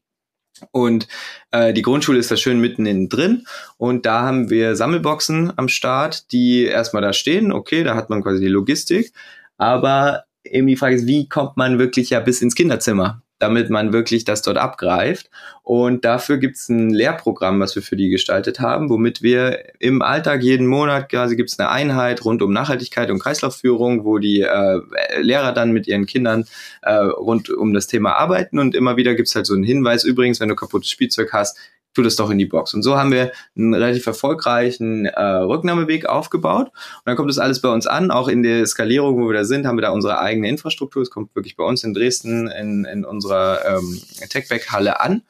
Und 0.72 1.06
äh, 1.52 1.72
die 1.72 1.82
Grundschule 1.82 2.18
ist 2.18 2.30
da 2.30 2.36
schön 2.36 2.60
mitten 2.60 2.86
innen 2.86 3.08
drin. 3.08 3.46
Und 3.76 4.04
da 4.04 4.22
haben 4.22 4.50
wir 4.50 4.74
Sammelboxen 4.74 5.52
am 5.56 5.68
Start, 5.68 6.32
die 6.32 6.64
erstmal 6.64 7.02
da 7.02 7.12
stehen. 7.12 7.52
Okay, 7.52 7.84
da 7.84 7.94
hat 7.94 8.10
man 8.10 8.22
quasi 8.22 8.40
die 8.40 8.48
Logistik. 8.48 9.12
Aber 9.58 10.24
eben 10.42 10.66
die 10.66 10.76
Frage 10.76 10.96
ist, 10.96 11.06
wie 11.06 11.28
kommt 11.28 11.56
man 11.56 11.78
wirklich 11.78 12.10
ja 12.10 12.18
bis 12.18 12.42
ins 12.42 12.56
Kinderzimmer? 12.56 13.22
Damit 13.38 13.68
man 13.70 13.92
wirklich 13.92 14.24
das 14.24 14.42
dort 14.42 14.56
abgreift. 14.56 15.30
Und 15.62 16.04
dafür 16.04 16.38
gibt 16.38 16.56
es 16.56 16.68
ein 16.68 16.90
Lehrprogramm, 16.90 17.60
was 17.60 17.74
wir 17.74 17.82
für 17.82 17.96
die 17.96 18.08
gestaltet 18.08 18.60
haben, 18.60 18.88
womit 18.88 19.22
wir 19.22 19.64
im 19.78 20.00
Alltag 20.00 20.42
jeden 20.42 20.66
Monat 20.66 21.08
quasi 21.08 21.36
gibt 21.36 21.50
es 21.50 21.58
eine 21.58 21.68
Einheit 21.68 22.24
rund 22.24 22.40
um 22.42 22.52
Nachhaltigkeit 22.52 23.10
und 23.10 23.18
Kreislaufführung, 23.18 24.04
wo 24.04 24.18
die 24.18 24.40
äh, 24.40 24.80
Lehrer 25.20 25.52
dann 25.52 25.72
mit 25.72 25.86
ihren 25.86 26.06
Kindern 26.06 26.44
äh, 26.82 26.94
rund 26.94 27.50
um 27.50 27.74
das 27.74 27.86
Thema 27.86 28.12
arbeiten. 28.12 28.58
Und 28.58 28.74
immer 28.74 28.96
wieder 28.96 29.14
gibt 29.14 29.28
es 29.28 29.34
halt 29.34 29.46
so 29.46 29.54
einen 29.54 29.64
Hinweis, 29.64 30.04
übrigens, 30.04 30.40
wenn 30.40 30.48
du 30.48 30.54
kaputtes 30.54 30.90
Spielzeug 30.90 31.32
hast, 31.32 31.58
tu 31.96 32.02
das 32.02 32.16
doch 32.16 32.30
in 32.30 32.38
die 32.38 32.46
Box. 32.46 32.74
Und 32.74 32.82
so 32.82 32.96
haben 32.96 33.10
wir 33.10 33.32
einen 33.56 33.74
relativ 33.74 34.06
erfolgreichen 34.06 35.06
äh, 35.06 35.20
Rücknahmeweg 35.20 36.06
aufgebaut. 36.06 36.66
Und 36.68 37.02
dann 37.06 37.16
kommt 37.16 37.30
das 37.30 37.38
alles 37.38 37.60
bei 37.60 37.70
uns 37.70 37.86
an, 37.86 38.10
auch 38.10 38.28
in 38.28 38.42
der 38.42 38.66
Skalierung, 38.66 39.18
wo 39.18 39.28
wir 39.28 39.34
da 39.34 39.44
sind, 39.44 39.66
haben 39.66 39.78
wir 39.78 39.82
da 39.82 39.90
unsere 39.90 40.20
eigene 40.20 40.48
Infrastruktur. 40.48 41.02
Es 41.02 41.10
kommt 41.10 41.34
wirklich 41.34 41.56
bei 41.56 41.64
uns 41.64 41.82
in 41.82 41.94
Dresden 41.94 42.48
in, 42.48 42.84
in 42.84 43.04
unserer 43.04 43.64
ähm, 43.66 44.00
Techback-Halle 44.28 45.00
an. 45.00 45.22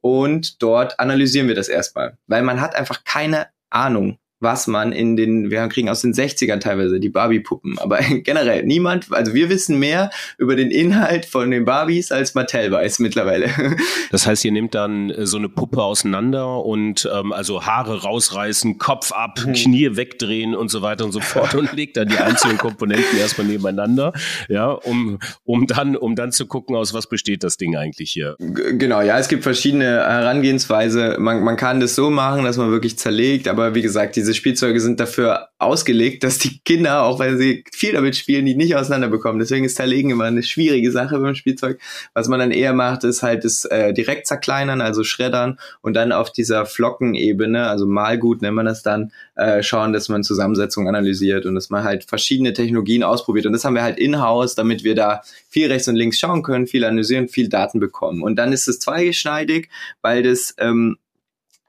Und 0.00 0.62
dort 0.62 0.98
analysieren 0.98 1.48
wir 1.48 1.54
das 1.54 1.68
erstmal, 1.68 2.18
weil 2.26 2.42
man 2.42 2.60
hat 2.60 2.74
einfach 2.74 3.04
keine 3.04 3.46
Ahnung, 3.70 4.18
was 4.40 4.66
man 4.66 4.92
in 4.92 5.16
den, 5.16 5.50
wir 5.50 5.66
kriegen 5.68 5.88
aus 5.88 6.02
den 6.02 6.12
60ern 6.12 6.60
teilweise 6.60 7.00
die 7.00 7.08
Barbie-Puppen, 7.08 7.78
aber 7.78 7.98
generell 8.22 8.64
niemand, 8.64 9.12
also 9.12 9.34
wir 9.34 9.48
wissen 9.48 9.78
mehr 9.78 10.10
über 10.38 10.56
den 10.56 10.70
Inhalt 10.70 11.26
von 11.26 11.50
den 11.50 11.64
Barbies 11.64 12.12
als 12.12 12.34
Mattel 12.34 12.70
weiß 12.70 12.98
mittlerweile. 12.98 13.50
Das 14.10 14.26
heißt, 14.26 14.44
ihr 14.44 14.52
nehmt 14.52 14.74
dann 14.74 15.10
äh, 15.10 15.26
so 15.26 15.38
eine 15.38 15.48
Puppe 15.48 15.82
auseinander 15.82 16.64
und 16.64 17.08
ähm, 17.12 17.32
also 17.32 17.64
Haare 17.66 18.02
rausreißen, 18.02 18.78
Kopf 18.78 19.10
ab, 19.10 19.40
mhm. 19.44 19.54
Knie 19.54 19.96
wegdrehen 19.96 20.54
und 20.54 20.70
so 20.70 20.82
weiter 20.82 21.04
und 21.04 21.12
so 21.12 21.20
fort 21.20 21.54
und 21.54 21.72
legt 21.76 21.96
dann 21.96 22.08
die 22.08 22.18
einzelnen 22.18 22.58
Komponenten 22.58 23.18
erstmal 23.18 23.46
nebeneinander, 23.46 24.12
ja, 24.48 24.70
um, 24.70 25.18
um 25.42 25.66
dann, 25.66 25.96
um 25.96 26.14
dann 26.14 26.30
zu 26.32 26.46
gucken, 26.46 26.76
aus 26.76 26.94
was 26.94 27.08
besteht 27.08 27.42
das 27.42 27.56
Ding 27.56 27.76
eigentlich 27.76 28.12
hier. 28.12 28.36
G 28.38 28.76
genau, 28.76 29.00
ja, 29.00 29.18
es 29.18 29.28
gibt 29.28 29.42
verschiedene 29.42 29.84
Herangehensweise. 29.84 31.16
Man, 31.18 31.42
man 31.42 31.56
kann 31.56 31.80
das 31.80 31.94
so 31.94 32.10
machen, 32.10 32.44
dass 32.44 32.56
man 32.56 32.70
wirklich 32.70 32.98
zerlegt, 32.98 33.48
aber 33.48 33.74
wie 33.74 33.82
gesagt, 33.82 34.16
diese 34.16 34.33
Spielzeuge 34.34 34.80
sind 34.80 35.00
dafür 35.00 35.48
ausgelegt, 35.58 36.24
dass 36.24 36.38
die 36.38 36.60
Kinder, 36.64 37.02
auch 37.04 37.18
weil 37.18 37.38
sie 37.38 37.64
viel 37.72 37.92
damit 37.92 38.16
spielen, 38.16 38.46
die 38.46 38.54
nicht 38.54 38.76
auseinanderbekommen. 38.76 39.38
Deswegen 39.38 39.64
ist 39.64 39.76
Zerlegen 39.76 40.10
immer 40.10 40.24
eine 40.24 40.42
schwierige 40.42 40.90
Sache 40.90 41.18
beim 41.18 41.34
Spielzeug. 41.34 41.80
Was 42.12 42.28
man 42.28 42.38
dann 42.38 42.50
eher 42.50 42.72
macht, 42.72 43.04
ist 43.04 43.22
halt 43.22 43.44
das 43.44 43.64
äh, 43.64 43.92
direkt 43.92 44.26
zerkleinern, 44.26 44.80
also 44.80 45.04
schreddern 45.04 45.58
und 45.80 45.94
dann 45.94 46.12
auf 46.12 46.30
dieser 46.30 46.66
Flockenebene, 46.66 47.66
also 47.66 47.86
Malgut 47.86 48.42
nennt 48.42 48.56
man 48.56 48.66
das 48.66 48.82
dann, 48.82 49.12
äh, 49.36 49.62
schauen, 49.62 49.92
dass 49.92 50.08
man 50.08 50.22
Zusammensetzung 50.22 50.88
analysiert 50.88 51.46
und 51.46 51.54
dass 51.54 51.70
man 51.70 51.84
halt 51.84 52.04
verschiedene 52.04 52.52
Technologien 52.52 53.02
ausprobiert. 53.02 53.46
Und 53.46 53.52
das 53.52 53.64
haben 53.64 53.74
wir 53.74 53.82
halt 53.82 53.98
in-house, 53.98 54.54
damit 54.54 54.84
wir 54.84 54.94
da 54.94 55.22
viel 55.48 55.70
rechts 55.70 55.88
und 55.88 55.96
links 55.96 56.18
schauen 56.18 56.42
können, 56.42 56.66
viel 56.66 56.84
analysieren, 56.84 57.28
viel 57.28 57.48
Daten 57.48 57.80
bekommen. 57.80 58.22
Und 58.22 58.36
dann 58.36 58.52
ist 58.52 58.68
es 58.68 58.78
zweigeschneidig, 58.78 59.68
weil 60.02 60.22
das 60.22 60.54
ähm, 60.58 60.98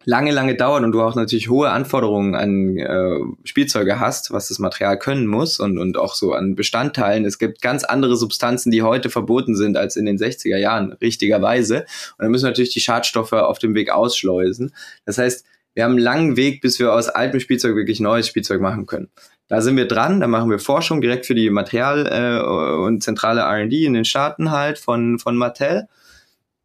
lange, 0.05 0.31
lange 0.31 0.55
dauert 0.55 0.83
und 0.83 0.91
du 0.91 1.01
auch 1.01 1.15
natürlich 1.15 1.49
hohe 1.49 1.69
Anforderungen 1.69 2.35
an 2.35 2.77
äh, 2.77 3.19
Spielzeuge 3.43 3.99
hast, 3.99 4.31
was 4.31 4.47
das 4.47 4.59
Material 4.59 4.97
können 4.97 5.27
muss 5.27 5.59
und, 5.59 5.77
und 5.77 5.97
auch 5.97 6.15
so 6.15 6.33
an 6.33 6.55
Bestandteilen. 6.55 7.25
Es 7.25 7.39
gibt 7.39 7.61
ganz 7.61 7.83
andere 7.83 8.15
Substanzen, 8.15 8.71
die 8.71 8.83
heute 8.83 9.09
verboten 9.09 9.55
sind 9.55 9.77
als 9.77 9.95
in 9.95 10.05
den 10.05 10.17
60er 10.17 10.57
Jahren, 10.57 10.93
richtigerweise. 10.93 11.81
Und 11.81 12.23
dann 12.23 12.31
müssen 12.31 12.45
natürlich 12.45 12.73
die 12.73 12.81
Schadstoffe 12.81 13.33
auf 13.33 13.59
dem 13.59 13.73
Weg 13.73 13.91
ausschleusen. 13.91 14.73
Das 15.05 15.17
heißt, 15.17 15.45
wir 15.73 15.83
haben 15.83 15.91
einen 15.91 15.99
langen 15.99 16.37
Weg, 16.37 16.61
bis 16.61 16.79
wir 16.79 16.93
aus 16.93 17.09
altem 17.09 17.39
Spielzeug 17.39 17.75
wirklich 17.75 17.99
neues 17.99 18.27
Spielzeug 18.27 18.61
machen 18.61 18.85
können. 18.85 19.09
Da 19.47 19.61
sind 19.61 19.77
wir 19.77 19.87
dran, 19.87 20.21
da 20.21 20.27
machen 20.27 20.49
wir 20.49 20.57
Forschung 20.57 21.01
direkt 21.01 21.25
für 21.25 21.35
die 21.35 21.49
Material- 21.49 22.07
äh, 22.07 22.83
und 22.83 23.03
zentrale 23.03 23.41
R&D 23.41 23.85
in 23.85 23.93
den 23.93 24.05
Staaten 24.05 24.51
halt 24.51 24.79
von, 24.79 25.19
von 25.19 25.35
Mattel 25.35 25.87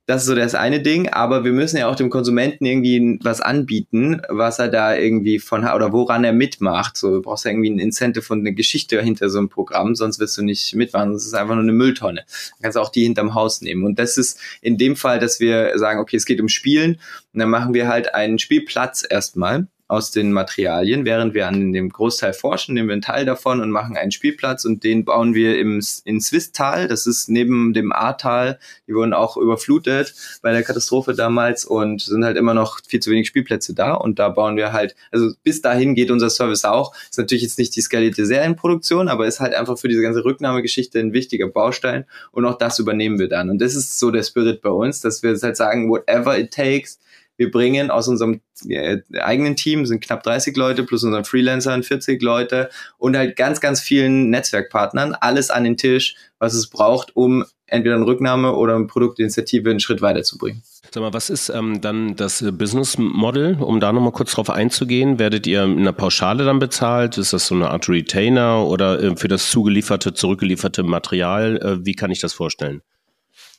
das 0.07 0.23
ist 0.23 0.29
so 0.29 0.35
das 0.35 0.55
eine 0.55 0.81
Ding, 0.81 1.09
aber 1.09 1.45
wir 1.45 1.53
müssen 1.53 1.77
ja 1.77 1.89
auch 1.89 1.95
dem 1.95 2.11
Konsumenten 2.11 2.65
irgendwie 2.67 3.19
was 3.23 3.41
anbieten, 3.41 4.21
was 4.29 4.59
er 4.59 4.69
da 4.69 4.97
irgendwie 4.97 5.39
von 5.39 5.65
oder 5.65 5.93
woran 5.93 6.25
er 6.25 6.33
mitmacht. 6.33 6.97
So, 6.97 7.11
du 7.11 7.23
brauchst 7.23 7.45
ja 7.45 7.53
irgendwie 7.53 7.71
ein 7.71 7.79
Incentive 7.79 8.33
und 8.33 8.41
eine 8.41 8.53
Geschichte 8.53 9.01
hinter 9.01 9.31
so 9.31 9.39
einem 9.39 9.49
Programm, 9.49 9.95
sonst 9.95 10.19
wirst 10.19 10.37
du 10.37 10.43
nicht 10.43 10.75
mitmachen. 10.75 11.13
Das 11.13 11.27
ist 11.27 11.35
einfach 11.35 11.55
nur 11.55 11.63
eine 11.63 11.73
Mülltonne. 11.73 12.25
Du 12.57 12.63
kannst 12.63 12.79
auch 12.79 12.91
die 12.91 13.05
hinterm 13.05 13.35
Haus 13.35 13.61
nehmen. 13.61 13.85
Und 13.85 13.99
das 13.99 14.17
ist 14.17 14.41
in 14.63 14.79
dem 14.79 14.97
Fall, 14.97 15.21
dass 15.21 15.39
wir 15.39 15.79
sagen, 15.79 16.01
okay, 16.01 16.17
es 16.17 16.27
geht 16.27 16.41
um 16.41 16.49
Spielen 16.49 16.99
und 17.33 17.41
dann 17.41 17.51
machen 17.51 17.75
wir 17.75 17.87
halt 17.87 18.15
einen 18.15 18.39
Spielplatz 18.39 19.07
erstmal 19.09 19.69
aus 19.91 20.13
den 20.13 20.33
Materialien, 20.33 21.05
während 21.05 21.35
wir 21.35 21.49
an 21.49 21.73
dem 21.73 21.89
Großteil 21.89 22.33
forschen, 22.33 22.75
nehmen 22.75 22.89
wir 22.89 22.93
einen 22.93 23.03
Teil 23.03 23.25
davon 23.25 23.61
und 23.61 23.71
machen 23.71 23.97
einen 23.97 24.13
Spielplatz 24.13 24.65
und 24.65 24.85
den 24.85 25.05
bauen 25.05 25.35
wir 25.35 25.59
im, 25.59 25.83
in 26.05 26.21
Swisttal, 26.21 26.87
das 26.87 27.09
ist 27.09 27.29
neben 27.29 27.73
dem 27.73 27.93
Ahrtal, 27.93 28.61
die 28.87 28.95
wurden 28.95 29.13
auch 29.13 29.37
überflutet 29.37 30.15
bei 30.43 30.53
der 30.53 30.63
Katastrophe 30.63 31.15
damals 31.15 31.65
und 31.65 32.03
sind 32.03 32.25
halt 32.25 32.37
immer 32.37 32.55
noch 32.55 32.79
viel 32.87 33.01
zu 33.01 33.11
wenig 33.11 33.27
Spielplätze 33.27 33.75
da. 33.75 33.95
Und 33.95 34.21
da 34.21 34.29
bauen 34.29 34.57
wir 34.57 34.73
halt, 34.73 34.95
also 35.11 35.33
bis 35.43 35.61
dahin 35.61 35.97
geht 35.97 36.13
unser 36.13 36.31
Service 36.31 36.65
auch, 36.65 36.95
ist 37.11 37.19
natürlich 37.19 37.43
jetzt 37.43 37.59
nicht 37.59 37.75
die 37.75 37.81
skalierte 37.81 38.27
Serienproduktion, 38.27 39.09
aber 39.09 39.27
ist 39.27 39.41
halt 39.41 39.55
einfach 39.55 39.77
für 39.77 39.89
diese 39.89 40.03
ganze 40.03 40.25
Rücknahmegeschichte 40.25 41.01
ein 41.01 41.13
wichtiger 41.13 41.49
Baustein. 41.49 42.05
Und 42.31 42.45
auch 42.45 42.59
das 42.59 42.79
übernehmen 42.79 43.19
wir 43.19 43.29
dann. 43.29 43.51
Und 43.51 43.61
das 43.61 43.75
ist 43.75 43.99
so 43.99 44.13
der 44.13 44.23
Spirit 44.23 44.63
bei 44.63 44.71
uns, 44.71 45.01
dass 45.01 45.25
wir 45.25 45.37
halt 45.37 45.57
sagen, 45.57 45.91
whatever 45.91 46.39
it 46.39 46.53
takes, 46.53 47.01
wir 47.41 47.51
bringen 47.51 47.91
aus 47.91 48.07
unserem 48.07 48.43
äh, 48.69 48.99
eigenen 49.19 49.57
Team, 49.57 49.87
sind 49.87 50.05
knapp 50.05 50.23
30 50.23 50.55
Leute, 50.59 50.85
plus 50.85 51.05
unseren 51.05 51.25
Freelancern 51.25 51.83
40 51.83 52.21
Leute 52.21 52.69
und 52.99 53.17
halt 53.17 53.35
ganz, 53.35 53.63
ganz 53.63 53.81
vielen 53.81 54.29
Netzwerkpartnern 54.29 55.15
alles 55.15 55.49
an 55.49 55.65
den 55.65 55.79
Tisch, 55.79 56.17
was 56.39 56.53
es 56.53 56.69
braucht, 56.69 57.17
um 57.17 57.47
entweder 57.65 57.95
eine 57.95 58.05
Rücknahme 58.05 58.55
oder 58.55 58.77
eine 58.77 58.87
Produktinitiative 58.87 59.71
einen 59.71 59.81
Schritt 59.81 60.03
weiterzubringen. 60.03 60.63
Sag 60.93 61.03
mal, 61.03 61.15
was 61.15 61.31
ist 61.31 61.49
ähm, 61.49 61.81
dann 61.81 62.15
das 62.15 62.45
Business 62.53 62.99
Model, 62.99 63.57
um 63.59 63.81
da 63.81 63.91
nochmal 63.91 64.13
kurz 64.13 64.33
drauf 64.33 64.51
einzugehen? 64.51 65.19
Werdet 65.19 65.47
ihr 65.47 65.65
in 65.65 65.79
einer 65.79 65.95
Pauschale 65.95 66.45
dann 66.45 66.59
bezahlt? 66.59 67.17
Ist 67.17 67.33
das 67.33 67.47
so 67.47 67.55
eine 67.55 67.71
Art 67.71 67.89
Retainer 67.89 68.67
oder 68.67 69.03
äh, 69.03 69.17
für 69.17 69.29
das 69.29 69.51
zugelieferte, 69.51 70.13
zurückgelieferte 70.13 70.83
Material? 70.83 71.57
Äh, 71.57 71.87
wie 71.87 71.95
kann 71.95 72.11
ich 72.11 72.21
das 72.21 72.35
vorstellen? 72.35 72.83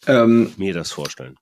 Ähm, 0.05 0.53
Mir 0.57 0.75
das 0.75 0.91
vorstellen 0.91 1.35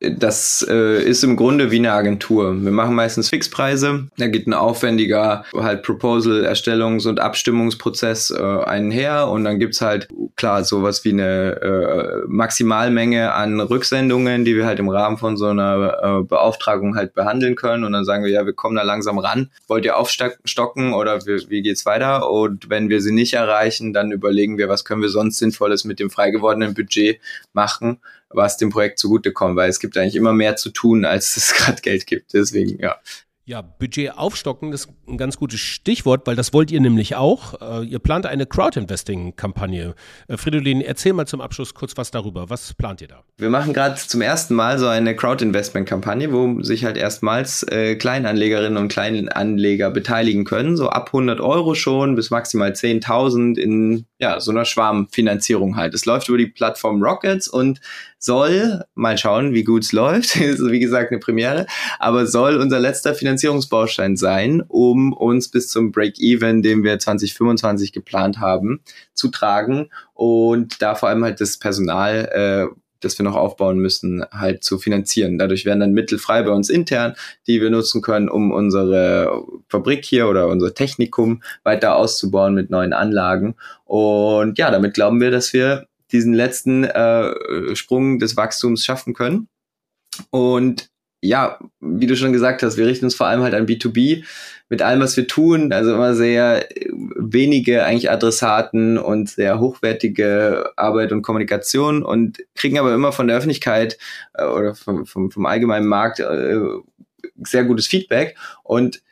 das 0.00 0.66
äh, 0.68 1.02
ist 1.02 1.24
im 1.24 1.36
Grunde 1.36 1.70
wie 1.70 1.78
eine 1.78 1.92
Agentur. 1.92 2.54
Wir 2.62 2.72
machen 2.72 2.94
meistens 2.94 3.28
Fixpreise. 3.28 4.08
Da 4.18 4.28
geht 4.28 4.46
ein 4.46 4.54
aufwendiger 4.54 5.44
halt 5.54 5.82
Proposal, 5.82 6.44
Erstellungs- 6.44 7.06
und 7.06 7.20
Abstimmungsprozess 7.20 8.30
äh, 8.30 8.42
einher 8.42 9.28
und 9.28 9.44
dann 9.44 9.58
gibt's 9.58 9.80
halt 9.80 10.08
klar 10.36 10.64
sowas 10.64 11.04
wie 11.04 11.12
eine 11.12 11.60
äh, 11.60 12.24
Maximalmenge 12.28 13.32
an 13.32 13.60
Rücksendungen, 13.60 14.44
die 14.44 14.56
wir 14.56 14.66
halt 14.66 14.78
im 14.78 14.88
Rahmen 14.88 15.18
von 15.18 15.36
so 15.36 15.46
einer 15.46 16.20
äh, 16.20 16.22
Beauftragung 16.24 16.96
halt 16.96 17.14
behandeln 17.14 17.56
können 17.56 17.84
und 17.84 17.92
dann 17.92 18.04
sagen 18.04 18.24
wir, 18.24 18.30
ja, 18.30 18.46
wir 18.46 18.52
kommen 18.52 18.76
da 18.76 18.82
langsam 18.82 19.18
ran. 19.18 19.50
Wollt 19.68 19.84
ihr 19.84 19.96
aufstocken 19.96 20.92
oder 20.92 21.24
wie, 21.26 21.50
wie 21.50 21.62
geht's 21.62 21.86
weiter? 21.86 22.30
Und 22.30 22.68
wenn 22.70 22.88
wir 22.88 23.00
sie 23.00 23.12
nicht 23.12 23.34
erreichen, 23.34 23.92
dann 23.92 24.12
überlegen 24.12 24.58
wir, 24.58 24.68
was 24.68 24.84
können 24.84 25.02
wir 25.02 25.08
sonst 25.08 25.38
Sinnvolles 25.38 25.84
mit 25.84 26.00
dem 26.00 26.10
frei 26.10 26.30
gewordenen 26.30 26.74
Budget 26.74 27.20
machen 27.52 27.98
was 28.30 28.56
dem 28.56 28.70
Projekt 28.70 28.98
zugutekommt, 28.98 29.56
weil 29.56 29.70
es 29.70 29.80
gibt 29.80 29.96
eigentlich 29.96 30.16
immer 30.16 30.32
mehr 30.32 30.56
zu 30.56 30.70
tun, 30.70 31.04
als 31.04 31.36
es 31.36 31.54
gerade 31.56 31.80
Geld 31.82 32.06
gibt. 32.06 32.32
Deswegen, 32.32 32.78
ja. 32.78 32.96
Ja, 33.48 33.62
Budget 33.62 34.18
aufstocken 34.18 34.72
ist 34.72 34.88
ein 35.06 35.18
ganz 35.18 35.36
gutes 35.36 35.60
Stichwort, 35.60 36.26
weil 36.26 36.34
das 36.34 36.52
wollt 36.52 36.72
ihr 36.72 36.80
nämlich 36.80 37.14
auch. 37.14 37.54
Äh, 37.60 37.84
ihr 37.84 38.00
plant 38.00 38.26
eine 38.26 38.44
Crowd-Investing-Kampagne. 38.44 39.94
Äh, 40.26 40.36
Fridolin, 40.36 40.80
erzähl 40.80 41.12
mal 41.12 41.28
zum 41.28 41.40
Abschluss 41.40 41.72
kurz 41.72 41.96
was 41.96 42.10
darüber. 42.10 42.50
Was 42.50 42.74
plant 42.74 43.02
ihr 43.02 43.06
da? 43.06 43.22
Wir 43.36 43.48
machen 43.48 43.72
gerade 43.72 43.94
zum 43.94 44.20
ersten 44.20 44.56
Mal 44.56 44.80
so 44.80 44.88
eine 44.88 45.14
Crowd-Investment-Kampagne, 45.14 46.32
wo 46.32 46.60
sich 46.60 46.84
halt 46.84 46.96
erstmals 46.96 47.62
äh, 47.62 47.94
Kleinanlegerinnen 47.94 48.76
und 48.76 48.88
Kleinanleger 48.88 49.92
beteiligen 49.92 50.44
können, 50.44 50.76
so 50.76 50.88
ab 50.88 51.10
100 51.10 51.40
Euro 51.40 51.76
schon 51.76 52.16
bis 52.16 52.30
maximal 52.30 52.72
10.000 52.72 53.58
in 53.58 54.06
ja, 54.18 54.40
so 54.40 54.50
einer 54.50 54.64
Schwarmfinanzierung 54.64 55.76
halt. 55.76 55.94
Es 55.94 56.04
läuft 56.04 56.28
über 56.28 56.38
die 56.38 56.48
Plattform 56.48 57.00
Rockets 57.00 57.46
und 57.46 57.80
soll, 58.26 58.84
mal 58.94 59.16
schauen, 59.16 59.54
wie 59.54 59.64
gut 59.64 59.84
es 59.84 59.92
läuft, 59.92 60.36
ist 60.40 60.60
wie 60.70 60.80
gesagt 60.80 61.10
eine 61.10 61.20
Premiere, 61.20 61.66
aber 61.98 62.26
soll 62.26 62.56
unser 62.56 62.78
letzter 62.78 63.14
Finanzierungsbaustein 63.14 64.16
sein, 64.16 64.62
um 64.68 65.14
uns 65.14 65.48
bis 65.48 65.68
zum 65.68 65.92
Break-Even, 65.92 66.60
den 66.60 66.82
wir 66.82 66.98
2025 66.98 67.92
geplant 67.92 68.38
haben, 68.38 68.80
zu 69.14 69.28
tragen 69.28 69.88
und 70.12 70.82
da 70.82 70.94
vor 70.94 71.08
allem 71.08 71.24
halt 71.24 71.40
das 71.40 71.58
Personal, 71.58 72.68
äh, 72.70 72.76
das 73.00 73.18
wir 73.18 73.24
noch 73.24 73.36
aufbauen 73.36 73.78
müssen, 73.78 74.24
halt 74.32 74.64
zu 74.64 74.78
finanzieren. 74.78 75.38
Dadurch 75.38 75.64
werden 75.64 75.80
dann 75.80 75.92
Mittel 75.92 76.18
frei 76.18 76.42
bei 76.42 76.50
uns 76.50 76.68
intern, 76.68 77.14
die 77.46 77.60
wir 77.60 77.70
nutzen 77.70 78.02
können, 78.02 78.28
um 78.28 78.50
unsere 78.50 79.44
Fabrik 79.68 80.04
hier 80.04 80.28
oder 80.28 80.48
unser 80.48 80.74
Technikum 80.74 81.42
weiter 81.62 81.96
auszubauen 81.96 82.54
mit 82.54 82.70
neuen 82.70 82.92
Anlagen. 82.92 83.54
Und 83.84 84.58
ja, 84.58 84.70
damit 84.70 84.94
glauben 84.94 85.20
wir, 85.20 85.30
dass 85.30 85.52
wir 85.52 85.86
diesen 86.12 86.32
letzten 86.34 86.84
äh, 86.84 87.74
Sprung 87.74 88.18
des 88.18 88.36
Wachstums 88.36 88.84
schaffen 88.84 89.14
können. 89.14 89.48
Und 90.30 90.90
ja, 91.22 91.58
wie 91.80 92.06
du 92.06 92.16
schon 92.16 92.32
gesagt 92.32 92.62
hast, 92.62 92.76
wir 92.76 92.86
richten 92.86 93.06
uns 93.06 93.14
vor 93.14 93.26
allem 93.26 93.42
halt 93.42 93.54
an 93.54 93.66
B2B 93.66 94.24
mit 94.68 94.82
allem, 94.82 95.00
was 95.00 95.16
wir 95.16 95.26
tun. 95.26 95.72
Also 95.72 95.94
immer 95.94 96.14
sehr 96.14 96.66
wenige 96.90 97.84
eigentlich 97.84 98.10
Adressaten 98.10 98.98
und 98.98 99.28
sehr 99.28 99.58
hochwertige 99.58 100.72
Arbeit 100.76 101.12
und 101.12 101.22
Kommunikation 101.22 102.02
und 102.02 102.38
kriegen 102.54 102.78
aber 102.78 102.94
immer 102.94 103.12
von 103.12 103.28
der 103.28 103.36
Öffentlichkeit 103.36 103.98
äh, 104.34 104.44
oder 104.44 104.74
vom, 104.74 105.06
vom, 105.06 105.30
vom 105.30 105.46
allgemeinen 105.46 105.86
Markt 105.86 106.20
äh, 106.20 106.58
sehr 107.44 107.64
gutes 107.64 107.86
Feedback. 107.86 108.36
Und 108.62 109.02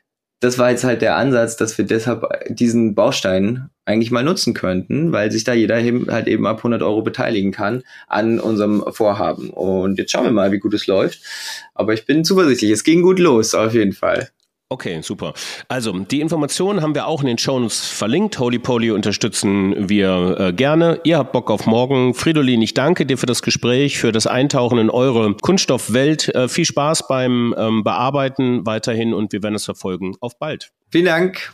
das 0.41 0.59
war 0.59 0.71
jetzt 0.71 0.85
halt 0.85 1.03
der 1.03 1.17
Ansatz, 1.17 1.57
dass 1.57 1.79
wir 1.79 1.87
deshalb 1.87 2.27
diesen 2.49 2.95
Baustein 2.95 3.71
eigentlich 3.87 4.11
mal 4.11 4.25
nutzen 4.25 4.55
könnten, 4.55 5.13
weil 5.13 5.31
sich 5.31 5.45
da 5.45 5.53
jeder 5.53 5.77
halt 5.77 6.27
eben 6.27 6.47
ab 6.47 6.59
100 6.59 6.83
Euro 6.83 7.03
beteiligen 7.03 7.53
kann 7.53 7.83
an 8.09 8.41
unserem 8.41 8.85
Vorhaben. 8.91 9.51
Und 9.51 9.99
jetzt 9.99 10.13
schauen 10.13 10.25
wir 10.25 10.33
mal, 10.33 10.53
wie 10.53 10.59
gut 10.59 10.75
es 10.75 10.87
läuft. 10.87 11.21
Aber 11.75 11.93
ich 11.93 12.07
bin 12.07 12.25
zuversichtlich. 12.25 12.71
Es 12.71 12.85
ging 12.85 13.03
gut 13.03 13.19
los, 13.19 13.55
auf 13.55 13.75
jeden 13.75 13.93
Fall. 13.93 14.31
Okay, 14.71 15.03
super. 15.03 15.35
Also, 15.69 15.93
die 15.93 16.21
Informationen 16.21 16.81
haben 16.81 16.95
wir 16.95 17.07
auch 17.07 17.21
in 17.21 17.27
den 17.27 17.39
Shownotes 17.39 17.87
verlinkt. 17.91 18.39
Holy 18.39 18.59
Poly 18.59 18.91
unterstützen 18.91 19.89
wir 19.89 20.37
äh, 20.41 20.53
gerne. 20.53 21.01
Ihr 21.05 21.19
habt 21.19 21.33
Bock 21.33 21.51
auf 21.51 21.67
morgen. 21.67 22.15
Fridolin, 22.15 22.63
ich 22.63 22.73
danke 22.73 23.05
dir 23.05 23.19
für 23.19 23.27
das 23.27 23.43
Gespräch, 23.43 23.99
für 23.99 24.11
das 24.11 24.27
Eintauchen 24.27 24.79
in 24.79 24.89
eure 24.91 25.35
Kunststoffwelt. 25.35 26.35
Äh, 26.35 26.49
viel 26.49 26.65
Spaß 26.65 27.07
beim 27.07 27.55
ähm, 27.59 27.85
Bearbeiten 27.85 28.65
weiterhin 28.67 29.13
und 29.13 29.33
wir 29.33 29.43
werden 29.43 29.55
es 29.55 29.67
verfolgen. 29.67 30.17
Auf 30.21 30.39
bald. 30.39 30.71
Vielen 30.91 31.05
Dank. 31.05 31.53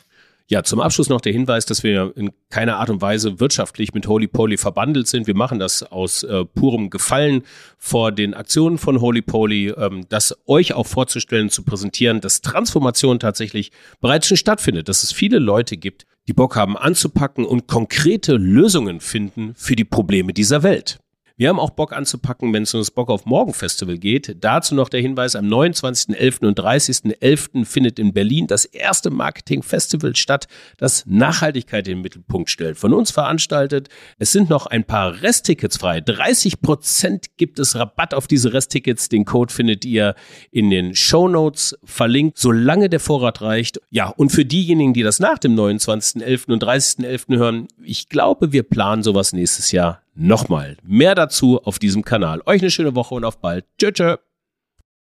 Ja, 0.51 0.65
zum 0.65 0.81
Abschluss 0.81 1.09
noch 1.09 1.21
der 1.21 1.33
Hinweis, 1.33 1.65
dass 1.65 1.85
wir 1.85 2.13
in 2.17 2.33
keiner 2.49 2.79
Art 2.79 2.91
und 2.91 3.01
Weise 3.01 3.39
wirtschaftlich 3.39 3.95
mit 3.95 4.09
Holy 4.09 4.27
Poly 4.27 4.57
verbandelt 4.57 5.07
sind. 5.07 5.29
Wir 5.29 5.37
machen 5.37 5.61
das 5.61 5.85
aus 5.85 6.25
äh, 6.25 6.45
purem 6.45 6.91
Gefallen 6.91 7.45
vor 7.79 8.11
den 8.11 8.35
Aktionen 8.35 8.77
von 8.77 9.01
Holy 9.01 9.23
Poly, 9.23 9.69
ähm, 9.69 10.07
das 10.09 10.37
euch 10.49 10.73
auch 10.73 10.89
vorzustellen, 10.89 11.51
zu 11.51 11.63
präsentieren, 11.63 12.21
dass 12.21 12.41
Transformation 12.41 13.21
tatsächlich 13.21 13.71
bereits 14.01 14.27
schon 14.27 14.37
stattfindet, 14.37 14.89
dass 14.89 15.05
es 15.05 15.13
viele 15.13 15.39
Leute 15.39 15.77
gibt, 15.77 16.05
die 16.27 16.33
Bock 16.33 16.57
haben 16.57 16.77
anzupacken 16.77 17.45
und 17.45 17.69
konkrete 17.69 18.35
Lösungen 18.35 18.99
finden 18.99 19.55
für 19.55 19.77
die 19.77 19.85
Probleme 19.85 20.33
dieser 20.33 20.65
Welt. 20.65 20.99
Wir 21.41 21.49
haben 21.49 21.59
auch 21.59 21.71
Bock 21.71 21.95
anzupacken, 21.95 22.53
wenn 22.53 22.65
es 22.65 22.75
um 22.75 22.83
das 22.83 22.91
Bock 22.91 23.09
auf 23.09 23.25
Morgen 23.25 23.55
Festival 23.55 23.97
geht. 23.97 24.37
Dazu 24.43 24.75
noch 24.75 24.91
der 24.91 25.01
Hinweis, 25.01 25.35
am 25.35 25.47
29.11. 25.47 26.47
und 26.47 26.61
30.11. 26.61 27.65
findet 27.65 27.99
in 27.99 28.13
Berlin 28.13 28.47
das 28.47 28.67
erste 28.67 29.09
Marketing-Festival 29.09 30.17
statt, 30.17 30.49
das 30.77 31.07
Nachhaltigkeit 31.07 31.89
in 31.89 31.97
den 31.97 32.03
Mittelpunkt 32.03 32.51
stellt. 32.51 32.77
Von 32.77 32.93
uns 32.93 33.11
veranstaltet. 33.11 33.89
Es 34.19 34.33
sind 34.33 34.51
noch 34.51 34.67
ein 34.67 34.85
paar 34.85 35.23
Resttickets 35.23 35.79
frei. 35.79 36.03
30 36.03 36.61
Prozent 36.61 37.39
gibt 37.39 37.59
es 37.59 37.75
Rabatt 37.75 38.13
auf 38.13 38.27
diese 38.27 38.53
Resttickets. 38.53 39.09
Den 39.09 39.25
Code 39.25 39.51
findet 39.51 39.87
ihr 39.87 40.17
in 40.51 40.69
den 40.69 40.95
Show 40.95 41.27
Notes 41.27 41.75
verlinkt, 41.85 42.37
solange 42.37 42.91
der 42.91 43.01
Vorrat 43.01 43.41
reicht. 43.41 43.81
Ja, 43.89 44.09
und 44.09 44.31
für 44.31 44.45
diejenigen, 44.45 44.93
die 44.93 45.03
das 45.03 45.21
nach 45.21 45.39
dem 45.39 45.57
29.11. 45.57 46.53
und 46.53 46.63
30.11. 46.63 47.39
hören, 47.39 47.69
ich 47.83 48.11
glaube, 48.11 48.53
wir 48.53 48.63
planen 48.63 49.03
sowas 49.03 49.33
nächstes 49.33 49.73
Jahr 49.73 50.03
nochmal. 50.15 50.77
Mehr 50.83 51.15
dazu 51.15 51.61
auf 51.63 51.79
diesem 51.79 52.05
Kanal. 52.05 52.43
Euch 52.47 52.61
eine 52.61 52.71
schöne 52.71 52.95
Woche 52.95 53.15
und 53.15 53.25
auf 53.25 53.39
bald. 53.39 53.65
Tschö, 53.79 53.93
tschö. 53.93 54.17